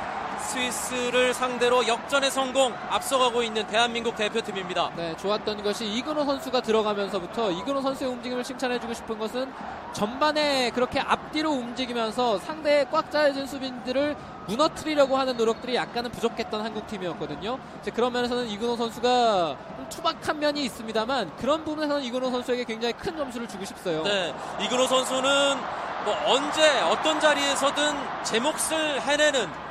스위스를 0.50 1.32
상대로 1.32 1.86
역전의 1.86 2.30
성공 2.32 2.74
앞서가고 2.90 3.42
있는 3.42 3.64
대한민국 3.68 4.16
대표팀입니다. 4.16 4.90
네, 4.96 5.16
좋았던 5.16 5.62
것이 5.62 5.86
이근호 5.86 6.24
선수가 6.24 6.60
들어가면서부터 6.62 7.52
이근호 7.52 7.80
선수의 7.80 8.10
움직임을 8.10 8.42
칭찬해주고 8.42 8.92
싶은 8.94 9.18
것은 9.18 9.52
전반에 9.92 10.70
그렇게 10.70 10.98
앞뒤로 10.98 11.52
움직이면서 11.52 12.38
상대의 12.38 12.88
꽉 12.90 13.10
짜여진 13.12 13.46
수비들을 13.46 14.16
무너뜨리려고 14.46 15.16
하는 15.16 15.36
노력들이 15.36 15.76
약간은 15.76 16.10
부족했던 16.10 16.64
한국 16.64 16.86
팀이었거든요. 16.88 17.58
이제 17.80 17.92
그런 17.92 18.12
면에서는 18.12 18.48
이근호 18.48 18.76
선수가 18.76 19.56
좀 19.76 19.86
투박한 19.88 20.40
면이 20.40 20.64
있습니다만 20.64 21.36
그런 21.36 21.64
부분에서는 21.64 22.02
이근호 22.02 22.28
선수에게 22.30 22.64
굉장히 22.64 22.94
큰 22.94 23.16
점수를 23.16 23.46
주고 23.46 23.64
싶어요. 23.64 24.02
네, 24.02 24.34
이근호 24.60 24.88
선수는 24.88 25.56
뭐 26.04 26.16
언제 26.26 26.80
어떤 26.80 27.20
자리에서든 27.20 27.94
제 28.24 28.40
몫을 28.40 29.00
해내는 29.02 29.69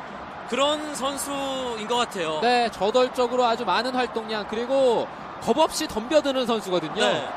그런 0.50 0.96
선수인 0.96 1.88
것 1.88 1.96
같아요. 1.96 2.40
네, 2.42 2.70
저돌적으로 2.72 3.46
아주 3.46 3.64
많은 3.66 3.94
활동량 3.94 4.48
그리고 4.50 5.08
겁 5.42 5.58
없이 5.58 5.88
덤벼드는 5.88 6.46
선수거든요. 6.46 6.96
네. 6.96 7.30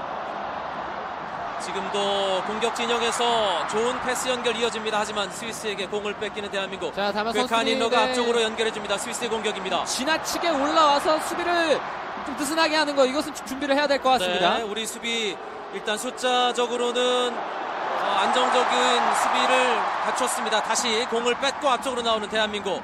지금도 1.61 2.43
공격 2.47 2.75
진영에서 2.75 3.69
좋은 3.69 4.01
패스 4.03 4.29
연결 4.29 4.57
이어집니다. 4.57 4.99
하지만 4.99 5.31
스위스에게 5.31 5.87
공을 5.87 6.15
뺏기는 6.15 6.51
대한민국. 6.51 6.93
자, 6.93 7.13
다만 7.13 7.33
베카니너가 7.33 7.97
선수들이 7.97 8.11
앞쪽으로 8.11 8.43
연결해 8.43 8.73
줍니다. 8.73 8.99
스위스의 8.99 9.31
공격입니다. 9.31 9.85
지나치게 9.85 10.49
올라와서 10.51 11.21
수비를 11.21 11.79
좀 12.27 12.37
느슨하게 12.37 12.75
하는 12.77 12.97
거 12.97 13.07
이것은 13.07 13.33
준비를 13.47 13.77
해야 13.77 13.87
될 13.87 14.01
것 14.03 14.11
같습니다. 14.11 14.57
네, 14.59 14.63
우리 14.63 14.85
수비 14.87 15.37
일단 15.73 15.97
숫자적으로는 15.97 17.33
어, 17.33 18.17
안정적인 18.23 19.15
수비를 19.23 19.79
갖췄습니다. 20.05 20.63
다시 20.63 21.07
공을 21.11 21.37
뺏고 21.39 21.69
앞쪽으로 21.71 22.03
나오는 22.03 22.29
대한민국. 22.29 22.83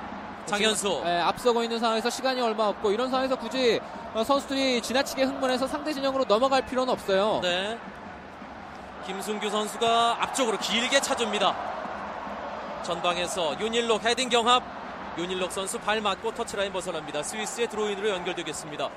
장현수. 0.49 1.03
네, 1.05 1.21
앞서고 1.21 1.63
있는 1.63 1.79
상황에서 1.79 2.11
시간이 2.11 2.41
얼마 2.41 2.67
없고 2.69 2.91
이런 2.91 3.11
상황에서 3.11 3.37
굳이 3.37 3.81
어, 4.15 4.25
선수들이 4.25 4.81
지나치게 4.81 5.23
흥분해서 5.25 5.67
상대 5.67 5.93
진영으로 5.93 6.25
넘어갈 6.25 6.65
필요는 6.65 6.93
없어요. 6.93 7.41
네. 7.43 7.79
김승규 9.07 9.49
선수가 9.49 10.23
앞쪽으로 10.23 10.59
길게 10.59 11.01
차줍니다. 11.01 11.57
전방에서 12.83 13.59
윤일록 13.61 14.05
헤딩 14.05 14.29
경합. 14.29 14.63
윤일록 15.19 15.51
선수 15.51 15.79
발 15.81 16.01
맞고 16.01 16.33
터치라인 16.35 16.73
벗어납니다. 16.73 17.23
스위스의 17.23 17.69
드로인으로 17.69 18.09
연결되겠습니다. 18.11 18.89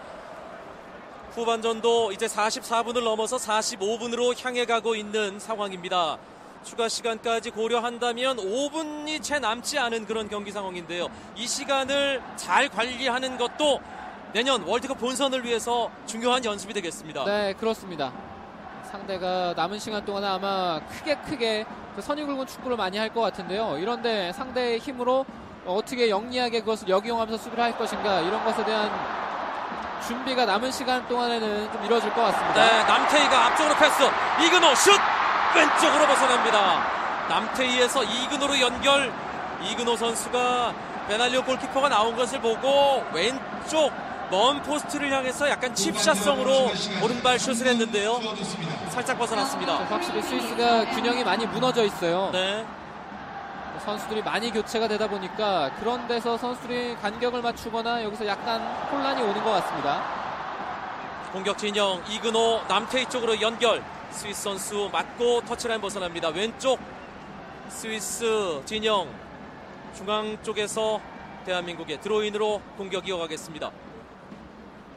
후반전도 1.32 2.12
이제 2.12 2.28
44분을 2.28 3.04
넘어서 3.04 3.38
45분으로 3.38 4.36
향해 4.44 4.66
가고 4.66 4.96
있는 4.96 5.40
상황입니다. 5.40 6.18
추가 6.64 6.88
시간까지 6.88 7.52
고려한다면 7.52 8.38
5분이 8.38 9.22
채 9.24 9.40
남지 9.40 9.80
않은 9.80 10.06
그런 10.06 10.30
경기 10.30 10.52
상황인데요. 10.52 11.08
이 11.36 11.48
시간을 11.48 12.22
잘 12.36 12.70
관리하는 12.70 13.38
것도 13.38 13.80
내년 14.34 14.62
월드컵 14.64 14.98
본선을 15.00 15.44
위해서 15.44 15.90
중요한 16.06 16.46
연습이 16.46 16.74
되겠습니다. 16.74 17.26
네, 17.26 17.54
그렇습니다. 17.54 18.12
상대가 18.90 19.54
남은 19.56 19.80
시간 19.80 20.04
동안에 20.06 20.28
아마 20.28 20.80
크게 20.88 21.16
크게 21.16 21.66
그 21.96 22.02
선이 22.02 22.24
굵은 22.24 22.46
축구를 22.48 22.78
많이 22.78 22.98
할 22.98 23.10
것 23.12 23.22
같은데요. 23.22 23.78
이런데 23.80 24.32
상대의 24.34 24.80
힘으로 24.80 25.26
어떻게 25.66 26.10
영리하게 26.10 26.62
그것을 26.62 26.88
역이용하면서 26.90 27.44
수비를 27.44 27.64
할 27.64 27.78
것인가 27.78 28.22
이런 28.22 28.44
것에 28.46 28.64
대한 28.64 28.90
준비가 30.08 30.46
남은 30.46 30.72
시간 30.72 31.06
동안에는 31.08 31.72
좀 31.72 31.86
이루어질 31.86 32.14
것 32.14 32.22
같습니다. 32.22 32.54
네, 32.66 32.84
남태희가 32.84 33.46
앞쪽으로 33.48 33.76
패스. 33.76 34.04
이근호 34.46 34.76
슛! 34.76 34.92
왼쪽으로 35.56 36.08
벗어납니다. 36.08 37.28
남태희에서 37.30 38.04
이근호로 38.04 38.60
연결. 38.60 39.12
이근호 39.64 39.96
선수가 39.96 40.74
베날리오 41.08 41.44
골키퍼가 41.44 41.90
나온 41.90 42.16
것을 42.16 42.40
보고 42.42 43.04
왼쪽 43.14 43.92
먼 44.32 44.62
포스트를 44.64 45.12
향해서 45.12 45.50
약간 45.50 45.76
칩샷성으로 45.76 46.72
오른발 47.04 47.38
슛을 47.38 47.68
했는데요. 47.68 48.20
살짝 48.90 49.20
벗어났습니다. 49.20 49.76
확실히 49.90 50.22
스위스가 50.22 50.86
균형이 50.86 51.24
많이 51.24 51.46
무너져 51.46 51.84
있어요. 51.84 52.30
네. 52.32 52.66
선수들이 53.86 54.22
많이 54.22 54.52
교체가 54.52 54.88
되다 54.88 55.08
보니까 55.08 55.72
그런 55.80 56.08
데서 56.08 56.38
선수들이 56.38 56.96
간격을 57.02 57.42
맞추거나 57.42 58.04
여기서 58.04 58.26
약간 58.28 58.62
혼란이 58.92 59.22
오는 59.22 59.44
것 59.44 59.52
같습니다. 59.52 60.02
공격 61.34 61.58
진영 61.58 62.02
이근호 62.08 62.62
남태희 62.68 63.08
쪽으로 63.08 63.40
연결. 63.42 63.84
스위스 64.12 64.44
선수 64.44 64.90
맞고 64.92 65.42
터치라인 65.42 65.82
벗어납니다. 65.82 66.30
왼쪽 66.30 66.80
스위스 67.70 68.62
진영 68.66 69.08
중앙 69.96 70.42
쪽에서 70.44 71.02
대한민국의 71.46 72.02
드로인으로 72.02 72.62
공격 72.78 73.08
이어가겠습니다. 73.08 73.72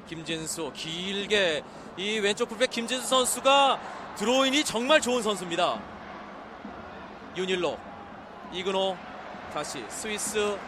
김진수 0.08 0.72
길게 0.74 1.62
이 1.96 2.18
왼쪽 2.18 2.48
풀백 2.48 2.70
김진수 2.70 3.06
선수가 3.06 3.80
드로인이 4.16 4.64
정말 4.64 5.00
좋은 5.00 5.22
선수입니다. 5.22 5.80
윤일로 7.36 7.78
이근호 8.52 8.96
다시 9.52 9.84
스위스 9.88 10.58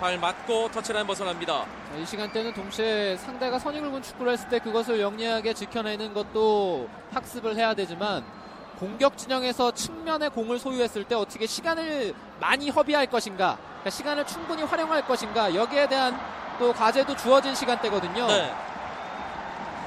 발 0.00 0.18
맞고 0.18 0.70
터치라인 0.72 1.06
벗어납니다. 1.06 1.64
자, 1.92 1.96
이 1.96 2.04
시간대는 2.04 2.54
동시에 2.54 3.16
상대가 3.16 3.58
선이 3.58 3.80
굵은 3.80 4.02
축구를 4.02 4.32
했을 4.32 4.48
때 4.48 4.58
그것을 4.58 5.00
영리하게 5.00 5.54
지켜내는 5.54 6.12
것도 6.12 6.88
학습을 7.12 7.56
해야 7.56 7.74
되지만 7.74 8.24
공격 8.80 9.16
진영에서 9.16 9.70
측면에 9.72 10.28
공을 10.28 10.58
소유했을 10.58 11.04
때 11.04 11.14
어떻게 11.14 11.46
시간을 11.46 12.14
많이 12.40 12.68
허비할 12.68 13.06
것인가 13.06 13.56
그러니까 13.64 13.90
시간을 13.90 14.26
충분히 14.26 14.64
활용할 14.64 15.06
것인가 15.06 15.54
여기에 15.54 15.86
대한 15.88 16.18
또 16.58 16.72
과제도 16.72 17.14
주어진 17.16 17.54
시간대거든요. 17.54 18.26
네. 18.26 18.52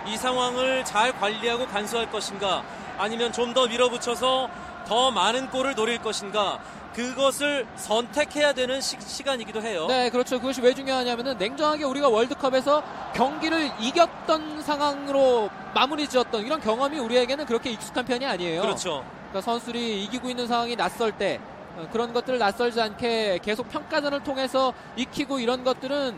이 0.07 0.15
상황을 0.15 0.85
잘 0.85 1.11
관리하고 1.11 1.65
간수할 1.67 2.09
것인가 2.09 2.63
아니면 2.97 3.31
좀 3.33 3.53
더 3.53 3.67
밀어붙여서 3.67 4.49
더 4.87 5.11
많은 5.11 5.49
골을 5.49 5.75
노릴 5.75 5.97
것인가 6.01 6.59
그것을 6.95 7.67
선택해야 7.75 8.53
되는 8.53 8.79
시, 8.79 8.95
간이기도 9.21 9.61
해요. 9.61 9.85
네, 9.87 10.09
그렇죠. 10.09 10.39
그것이 10.39 10.61
왜 10.61 10.73
중요하냐면은 10.73 11.37
냉정하게 11.37 11.83
우리가 11.83 12.07
월드컵에서 12.07 12.81
경기를 13.13 13.69
이겼던 13.81 14.61
상황으로 14.61 15.49
마무리 15.73 16.07
지었던 16.07 16.45
이런 16.45 16.61
경험이 16.61 16.99
우리에게는 16.99 17.45
그렇게 17.45 17.71
익숙한 17.71 18.05
편이 18.05 18.25
아니에요. 18.25 18.61
그렇죠. 18.61 19.03
그러니까 19.29 19.41
선수들이 19.41 20.05
이기고 20.05 20.29
있는 20.29 20.47
상황이 20.47 20.77
낯설 20.77 21.11
때 21.11 21.41
어, 21.75 21.85
그런 21.91 22.13
것들을 22.13 22.39
낯설지 22.39 22.79
않게 22.79 23.39
계속 23.43 23.69
평가전을 23.69 24.23
통해서 24.23 24.73
익히고 24.95 25.39
이런 25.39 25.65
것들은 25.65 26.17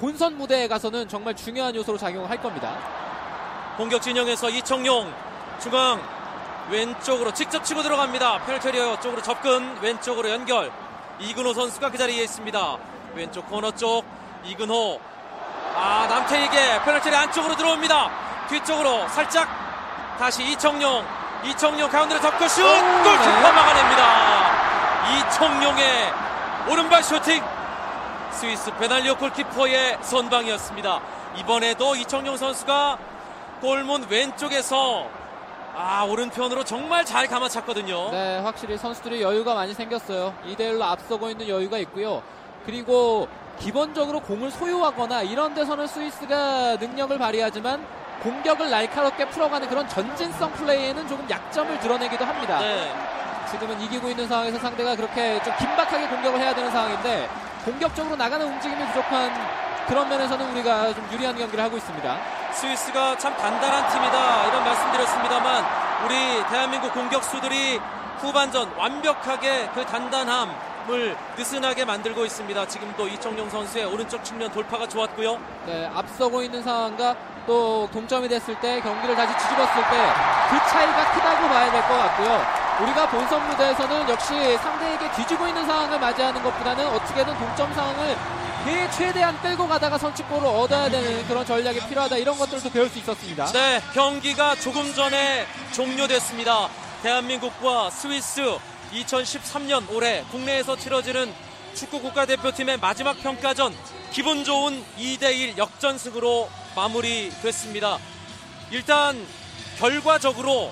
본선 0.00 0.36
무대에 0.36 0.66
가서는 0.66 1.06
정말 1.06 1.36
중요한 1.36 1.74
요소로 1.76 1.96
작용할 1.96 2.42
겁니다. 2.42 2.76
공격 3.76 4.02
진영에서 4.02 4.50
이청용 4.50 5.12
중앙 5.60 6.17
왼쪽으로 6.70 7.32
직접 7.32 7.64
치고 7.64 7.82
들어갑니다. 7.82 8.44
페널티리어 8.44 9.00
쪽으로 9.00 9.22
접근 9.22 9.78
왼쪽으로 9.80 10.28
연결 10.30 10.70
이근호 11.18 11.54
선수가 11.54 11.90
그 11.90 11.98
자리에 11.98 12.22
있습니다. 12.24 12.76
왼쪽 13.14 13.48
코너 13.48 13.70
쪽 13.72 14.04
이근호 14.44 15.00
아 15.74 16.06
남태에게 16.08 16.82
페널티리 16.84 17.16
안쪽으로 17.16 17.56
들어옵니다. 17.56 18.10
뒤쪽으로 18.48 19.08
살짝 19.08 19.48
다시 20.18 20.42
이청용 20.44 21.04
이청용 21.44 21.90
가운데로 21.90 22.20
접고 22.20 22.46
슛 22.48 22.62
골키퍼 22.62 23.52
막아냅니다. 23.52 24.48
이청용의 25.16 26.12
오른발 26.68 27.02
슈팅 27.02 27.42
스위스 28.30 28.70
베날리오 28.76 29.16
골키퍼의 29.16 29.98
선방이었습니다. 30.02 31.00
이번에도 31.36 31.96
이청용 31.96 32.36
선수가 32.36 32.98
골문 33.60 34.06
왼쪽에서 34.08 35.06
아 35.80 36.02
오른편으로 36.02 36.64
정말 36.64 37.04
잘 37.04 37.28
감아찼거든요. 37.28 38.10
네, 38.10 38.38
확실히 38.38 38.76
선수들이 38.76 39.22
여유가 39.22 39.54
많이 39.54 39.72
생겼어요. 39.72 40.34
2대1로 40.48 40.82
앞서고 40.82 41.30
있는 41.30 41.46
여유가 41.48 41.78
있고요. 41.78 42.20
그리고 42.66 43.28
기본적으로 43.60 44.18
공을 44.18 44.50
소유하거나 44.50 45.22
이런 45.22 45.54
데서는 45.54 45.86
스위스가 45.86 46.76
능력을 46.80 47.16
발휘하지만 47.16 47.86
공격을 48.24 48.68
날카롭게 48.70 49.28
풀어가는 49.28 49.68
그런 49.68 49.88
전진성 49.88 50.50
플레이에는 50.54 51.06
조금 51.06 51.30
약점을 51.30 51.78
드러내기도 51.78 52.24
합니다. 52.24 52.58
네. 52.58 52.92
지금은 53.48 53.80
이기고 53.80 54.08
있는 54.08 54.26
상황에서 54.26 54.58
상대가 54.58 54.96
그렇게 54.96 55.40
좀 55.44 55.54
긴박하게 55.58 56.08
공격을 56.08 56.40
해야 56.40 56.52
되는 56.52 56.72
상황인데 56.72 57.28
공격적으로 57.64 58.16
나가는 58.16 58.44
움직임이 58.44 58.84
부족한 58.88 59.32
그런 59.86 60.08
면에서는 60.08 60.50
우리가 60.50 60.92
좀 60.92 61.08
유리한 61.12 61.36
경기를 61.38 61.62
하고 61.62 61.76
있습니다. 61.76 62.37
스위스가 62.52 63.16
참 63.18 63.36
단단한 63.36 63.88
팀이다 63.90 64.44
이런 64.46 64.64
말씀드렸습니다만 64.64 65.64
우리 66.06 66.44
대한민국 66.48 66.92
공격수들이 66.92 67.80
후반전 68.18 68.72
완벽하게 68.76 69.70
그 69.74 69.84
단단함을 69.86 71.16
느슨하게 71.36 71.84
만들고 71.84 72.24
있습니다. 72.24 72.66
지금도 72.66 73.06
이청용 73.08 73.48
선수의 73.48 73.84
오른쪽 73.84 74.24
측면 74.24 74.50
돌파가 74.50 74.88
좋았고요. 74.88 75.38
네, 75.66 75.90
앞서고 75.94 76.42
있는 76.42 76.62
상황과 76.62 77.14
또 77.46 77.88
동점이 77.92 78.28
됐을 78.28 78.58
때 78.60 78.80
경기를 78.80 79.14
다시 79.16 79.32
뒤집었을 79.36 79.82
때 79.90 80.38
그 80.48 80.56
차이가 80.70 81.12
크다고 81.12 81.46
봐야 81.46 81.70
될 81.70 81.82
것 81.82 81.88
같고요. 81.98 82.42
우리가 82.80 83.06
본선 83.10 83.46
무대에서는 83.50 84.08
역시 84.08 84.56
상대에게 84.56 85.10
뒤지고 85.12 85.46
있는 85.46 85.66
상황을 85.66 85.98
맞이하는 86.00 86.42
것보다는 86.42 86.86
어떻게든 86.86 87.36
동점 87.36 87.70
상황을 87.74 88.16
그 88.68 88.90
최대한 88.90 89.40
끌고 89.40 89.66
가다가 89.66 89.96
선취골을 89.96 90.46
얻어야 90.46 90.90
되는 90.90 91.26
그런 91.26 91.46
전략이 91.46 91.88
필요하다 91.88 92.18
이런 92.18 92.36
것들도 92.36 92.68
배울 92.68 92.90
수 92.90 92.98
있었습니다. 92.98 93.46
네, 93.46 93.80
경기가 93.94 94.56
조금 94.56 94.92
전에 94.94 95.46
종료됐습니다. 95.72 96.68
대한민국과 97.02 97.88
스위스 97.88 98.58
2013년 98.92 99.90
올해 99.90 100.22
국내에서 100.30 100.76
치러지는 100.76 101.32
축구 101.74 102.02
국가대표팀의 102.02 102.76
마지막 102.78 103.18
평가전 103.22 103.74
기분 104.12 104.44
좋은 104.44 104.84
2대1 104.98 105.56
역전승으로 105.56 106.50
마무리됐습니다. 106.76 107.98
일단 108.70 109.26
결과적으로 109.78 110.70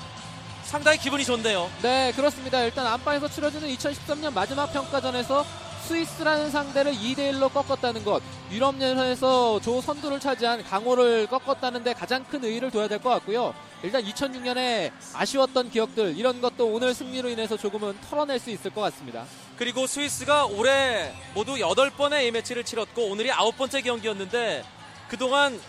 상당히 0.65 0.99
기분이 0.99 1.25
좋네요. 1.25 1.71
네, 1.81 2.13
그렇습니다. 2.15 2.61
일단 2.61 2.87
안방에서 2.89 3.29
치러지는 3.29 3.75
2013년 3.75 4.35
마지막 4.35 4.71
평가전에서 4.71 5.47
스위스라는 5.87 6.51
상대를 6.51 6.93
2대1로 6.95 7.53
꺾었다는 7.53 8.05
것, 8.05 8.21
유럽 8.51 8.75
예선에서 8.81 9.61
조 9.61 9.81
선두를 9.81 10.19
차지한 10.19 10.65
강호를 10.65 11.29
꺾었다는 11.29 11.85
데 11.85 11.93
가장 11.95 12.25
큰 12.25 12.45
의의를 12.45 12.71
둬야 12.73 12.89
될 12.89 12.99
것 12.99 13.11
같고요. 13.11 13.55
일단 13.83 14.03
2006년에 14.03 14.91
아쉬웠던 15.15 15.71
기억들, 15.71 16.17
이런 16.17 16.41
것도 16.41 16.67
오늘 16.67 16.93
승리로 16.93 17.29
인해서 17.29 17.57
조금은 17.57 17.97
털어낼 18.11 18.39
수 18.41 18.51
있을 18.51 18.73
것 18.73 18.81
같습니다. 18.81 19.25
그리고 19.57 19.87
스위스가 19.87 20.47
올해 20.47 21.13
모두 21.35 21.55
8번의 21.55 22.15
A매치를 22.15 22.65
치렀고 22.65 23.07
오늘이 23.07 23.31
아홉 23.31 23.57
번째 23.57 23.81
경기였는데 23.81 24.65
그동안 25.09 25.61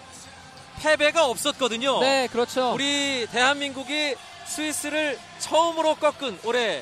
패배가 0.79 1.27
없었거든요. 1.27 1.99
네, 1.99 2.27
그렇죠. 2.31 2.73
우리 2.73 3.27
대한민국이 3.31 4.15
스위스를 4.45 5.19
처음으로 5.39 5.95
꺾은 5.95 6.39
올해 6.43 6.81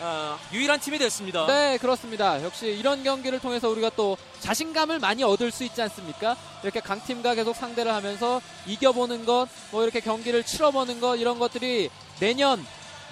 아, 0.00 0.38
유일한 0.52 0.78
팀이 0.78 0.98
됐습니다. 0.98 1.46
네, 1.46 1.78
그렇습니다. 1.78 2.42
역시 2.44 2.66
이런 2.66 3.02
경기를 3.02 3.38
통해서 3.40 3.68
우리가 3.70 3.90
또 3.96 4.16
자신감을 4.40 4.98
많이 4.98 5.24
얻을 5.24 5.50
수 5.50 5.64
있지 5.64 5.80
않습니까? 5.82 6.36
이렇게 6.62 6.80
강팀과 6.80 7.34
계속 7.34 7.56
상대를 7.56 7.92
하면서 7.94 8.40
이겨보는 8.66 9.24
것, 9.24 9.48
뭐 9.70 9.82
이렇게 9.82 10.00
경기를 10.00 10.42
치러보는 10.44 11.00
것, 11.00 11.16
이런 11.16 11.38
것들이 11.38 11.88
내년 12.20 12.64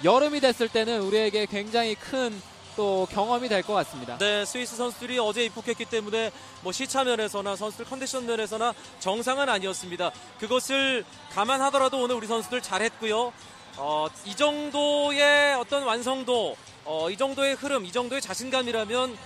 여름이 0.03 0.41
됐을 0.41 0.67
때는 0.69 1.01
우리에게 1.01 1.47
굉장히 1.47 1.95
큰 1.95 2.39
또 2.75 3.07
경험이 3.11 3.47
될 3.47 3.63
것 3.63 3.73
같습니다. 3.73 4.17
네, 4.17 4.43
스위스 4.45 4.75
선수들이 4.75 5.17
어제 5.17 5.45
입국했기 5.45 5.85
때문에 5.85 6.31
뭐 6.61 6.71
시차 6.71 7.03
면에서나 7.03 7.55
선수들 7.55 7.85
컨디션 7.85 8.25
면에서나 8.25 8.73
정상은 8.99 9.47
아니었습니다. 9.47 10.11
그것을 10.39 11.05
감안하더라도 11.33 12.01
오늘 12.01 12.15
우리 12.15 12.27
선수들 12.27 12.61
잘했고요. 12.61 13.31
어, 13.77 14.07
이 14.25 14.35
정도의 14.35 15.55
어떤 15.55 15.83
완성도, 15.83 16.55
어, 16.85 17.09
이 17.09 17.17
정도의 17.17 17.55
흐름, 17.55 17.85
이 17.85 17.91
정도의 17.91 18.21
자신감이라면 18.21 19.17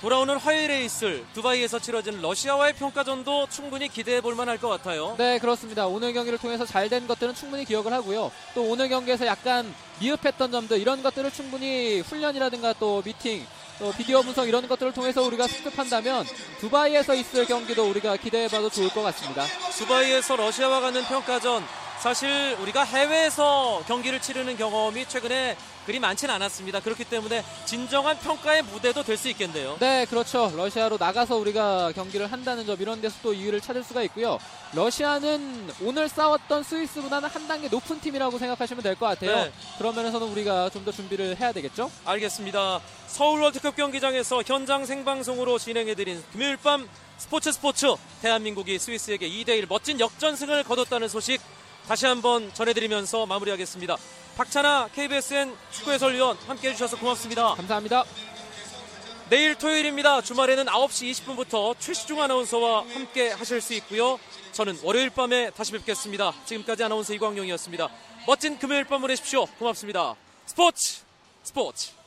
돌아오는 0.00 0.36
화요일에 0.36 0.84
있을 0.84 1.24
두바이에서 1.34 1.80
치러지는 1.80 2.22
러시아와의 2.22 2.74
평가전도 2.74 3.48
충분히 3.50 3.88
기대해 3.88 4.20
볼 4.20 4.36
만할 4.36 4.56
것 4.58 4.68
같아요. 4.68 5.16
네, 5.18 5.40
그렇습니다. 5.40 5.88
오늘 5.88 6.12
경기를 6.12 6.38
통해서 6.38 6.64
잘 6.64 6.88
된 6.88 7.08
것들은 7.08 7.34
충분히 7.34 7.64
기억을 7.64 7.92
하고요. 7.92 8.30
또 8.54 8.62
오늘 8.62 8.88
경기에서 8.88 9.26
약간 9.26 9.74
미흡했던 9.98 10.52
점들 10.52 10.78
이런 10.78 11.02
것들을 11.02 11.32
충분히 11.32 11.98
훈련이라든가 12.00 12.74
또 12.74 13.02
미팅 13.02 13.44
또 13.80 13.90
비디오 13.92 14.22
분석 14.22 14.46
이런 14.48 14.68
것들을 14.68 14.92
통해서 14.92 15.22
우리가 15.22 15.48
습득한다면 15.48 16.24
두바이에서 16.60 17.14
있을 17.16 17.44
경기도 17.46 17.88
우리가 17.90 18.16
기대해봐도 18.16 18.70
좋을 18.70 18.90
것 18.90 19.02
같습니다. 19.02 19.44
두바이에서 19.78 20.36
러시아와 20.36 20.80
가는 20.80 21.02
평가전 21.04 21.64
사실 22.02 22.56
우리가 22.60 22.84
해외에서 22.84 23.82
경기를 23.88 24.20
치르는 24.20 24.56
경험이 24.56 25.06
최근에 25.08 25.56
그리 25.84 25.98
많지는 25.98 26.32
않았습니다. 26.34 26.80
그렇기 26.80 27.04
때문에 27.04 27.42
진정한 27.64 28.16
평가의 28.18 28.62
무대도 28.62 29.02
될 29.02 29.16
수 29.18 29.28
있겠네요. 29.30 29.76
네, 29.80 30.04
그렇죠. 30.08 30.52
러시아로 30.54 30.96
나가서 30.98 31.36
우리가 31.36 31.90
경기를 31.92 32.30
한다는 32.30 32.66
점 32.66 32.76
이런 32.80 33.00
데서 33.00 33.16
또 33.22 33.32
이유를 33.34 33.60
찾을 33.60 33.82
수가 33.82 34.02
있고요. 34.02 34.38
러시아는 34.74 35.68
오늘 35.82 36.08
싸웠던 36.08 36.62
스위스보다는 36.62 37.28
한 37.30 37.48
단계 37.48 37.66
높은 37.68 37.98
팀이라고 38.00 38.38
생각하시면 38.38 38.82
될 38.84 38.94
것 38.94 39.06
같아요. 39.06 39.44
네. 39.46 39.52
그런 39.78 39.94
면에서는 39.96 40.26
우리가 40.28 40.70
좀 40.70 40.84
더 40.84 40.92
준비를 40.92 41.36
해야 41.40 41.50
되겠죠? 41.52 41.90
알겠습니다. 42.04 42.80
서울 43.08 43.42
월드컵 43.42 43.74
경기장에서 43.74 44.42
현장 44.46 44.86
생방송으로 44.86 45.58
진행해드린 45.58 46.22
금요일 46.32 46.56
밤 46.58 46.88
스포츠 47.16 47.50
스포츠 47.50 47.86
대한민국이 48.22 48.78
스위스에게 48.78 49.28
2대1 49.28 49.66
멋진 49.68 49.98
역전승을 49.98 50.62
거뒀다는 50.62 51.08
소식 51.08 51.40
다시 51.88 52.04
한번 52.04 52.52
전해드리면서 52.52 53.24
마무리하겠습니다. 53.24 53.96
박찬아 54.36 54.90
KBSN 54.94 55.56
축구 55.72 55.90
해설위원 55.90 56.36
함께 56.46 56.68
해주셔서 56.68 56.98
고맙습니다. 56.98 57.54
감사합니다. 57.54 58.04
내일 59.30 59.54
토요일입니다. 59.54 60.20
주말에는 60.20 60.66
9시 60.66 61.10
20분부터 61.12 61.74
최시중 61.78 62.20
아나운서와 62.20 62.84
함께 62.92 63.30
하실 63.30 63.62
수 63.62 63.72
있고요. 63.72 64.20
저는 64.52 64.78
월요일 64.82 65.08
밤에 65.08 65.48
다시 65.50 65.72
뵙겠습니다. 65.72 66.34
지금까지 66.44 66.84
아나운서 66.84 67.14
이광용이었습니다. 67.14 67.88
멋진 68.26 68.58
금요일 68.58 68.84
밤 68.84 69.00
보내십시오. 69.00 69.46
고맙습니다. 69.46 70.14
스포츠 70.44 71.00
스포츠 71.42 71.97